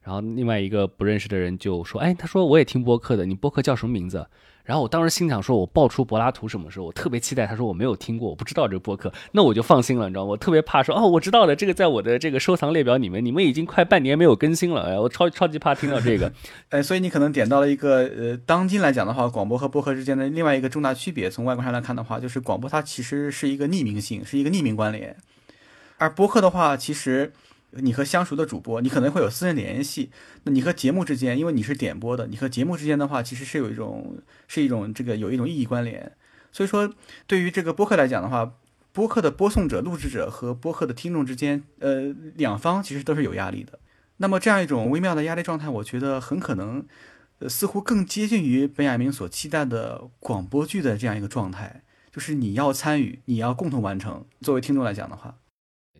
[0.04, 4.26] 然后另外一个不认识的人就说：“哎，他说我也听播客的，你播客叫什么名字？”
[4.62, 6.86] 然后我当时心想说：“我爆出柏拉图什么时候？
[6.86, 10.30] 我特别期待。”他说：“我没有听过，我不知道这个播客。”那我就放心了，你知道吗？
[10.30, 16.32] 我特别怕说：“哦，我知道了，这个在我的这个收藏列表里面，你们已经快半年没有更新了。”哎，我超超级怕听到这个。
[16.70, 21.30] 哎，所以你可能点到了一个呃，当今来讲的话，广播和播客之间的另外一个重大区别。
[21.30, 25.16] 从外观上来看的话，就是广播它其实是一个匿名性，是一个匿名关联，
[25.98, 27.32] 而播客的话，其实。
[27.80, 30.10] 你和相熟的主播，你可能会有私人联系。
[30.44, 34.18] 那你和节目之间，因为你是点播的，你和节目之间的话，其实是有一种
[34.48, 36.12] 是一种这个有一种意义关联。
[36.52, 36.92] 所以说，
[37.26, 38.54] 对于这个播客来讲的话，
[38.92, 43.78] 播客的播送者、录制者和播客的听众之间，呃，两方其实都是有压力的。
[44.18, 46.86] 那么这样一种微妙的压力状态，我觉得很可能，
[47.40, 51.82] 呃，似乎更接近于本雅明所期待的广播剧的这样一个状态。
[52.12, 54.24] 就是你要参与，你要共同完成。
[54.40, 55.34] 作为听众来讲的话，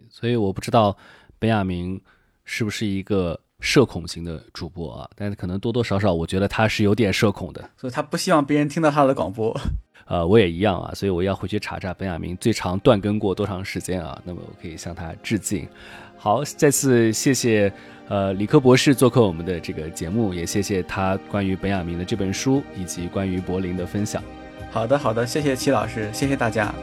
[0.08, 0.96] 所以我不知道
[1.44, 2.00] 本雅明
[2.46, 5.10] 是不是一个社恐型的主播啊？
[5.14, 9.54] 但是可能多多少少，我觉得他是有点社恐的，所以他不希望别人听到他的广播。
[10.08, 14.18] 呃，我也一样啊，所以我要回去查查本雅明最长断更过多长时间啊？
[14.24, 15.68] 那么我可以向他致敬。
[16.16, 17.70] 好，再次谢谢
[18.08, 24.22] 呃理科博士做客我们的这个节目，也谢谢他关于本雅明的这本书以及关于柏林的分享。
[24.70, 26.74] 好的，好的，谢谢齐老师，谢谢大家。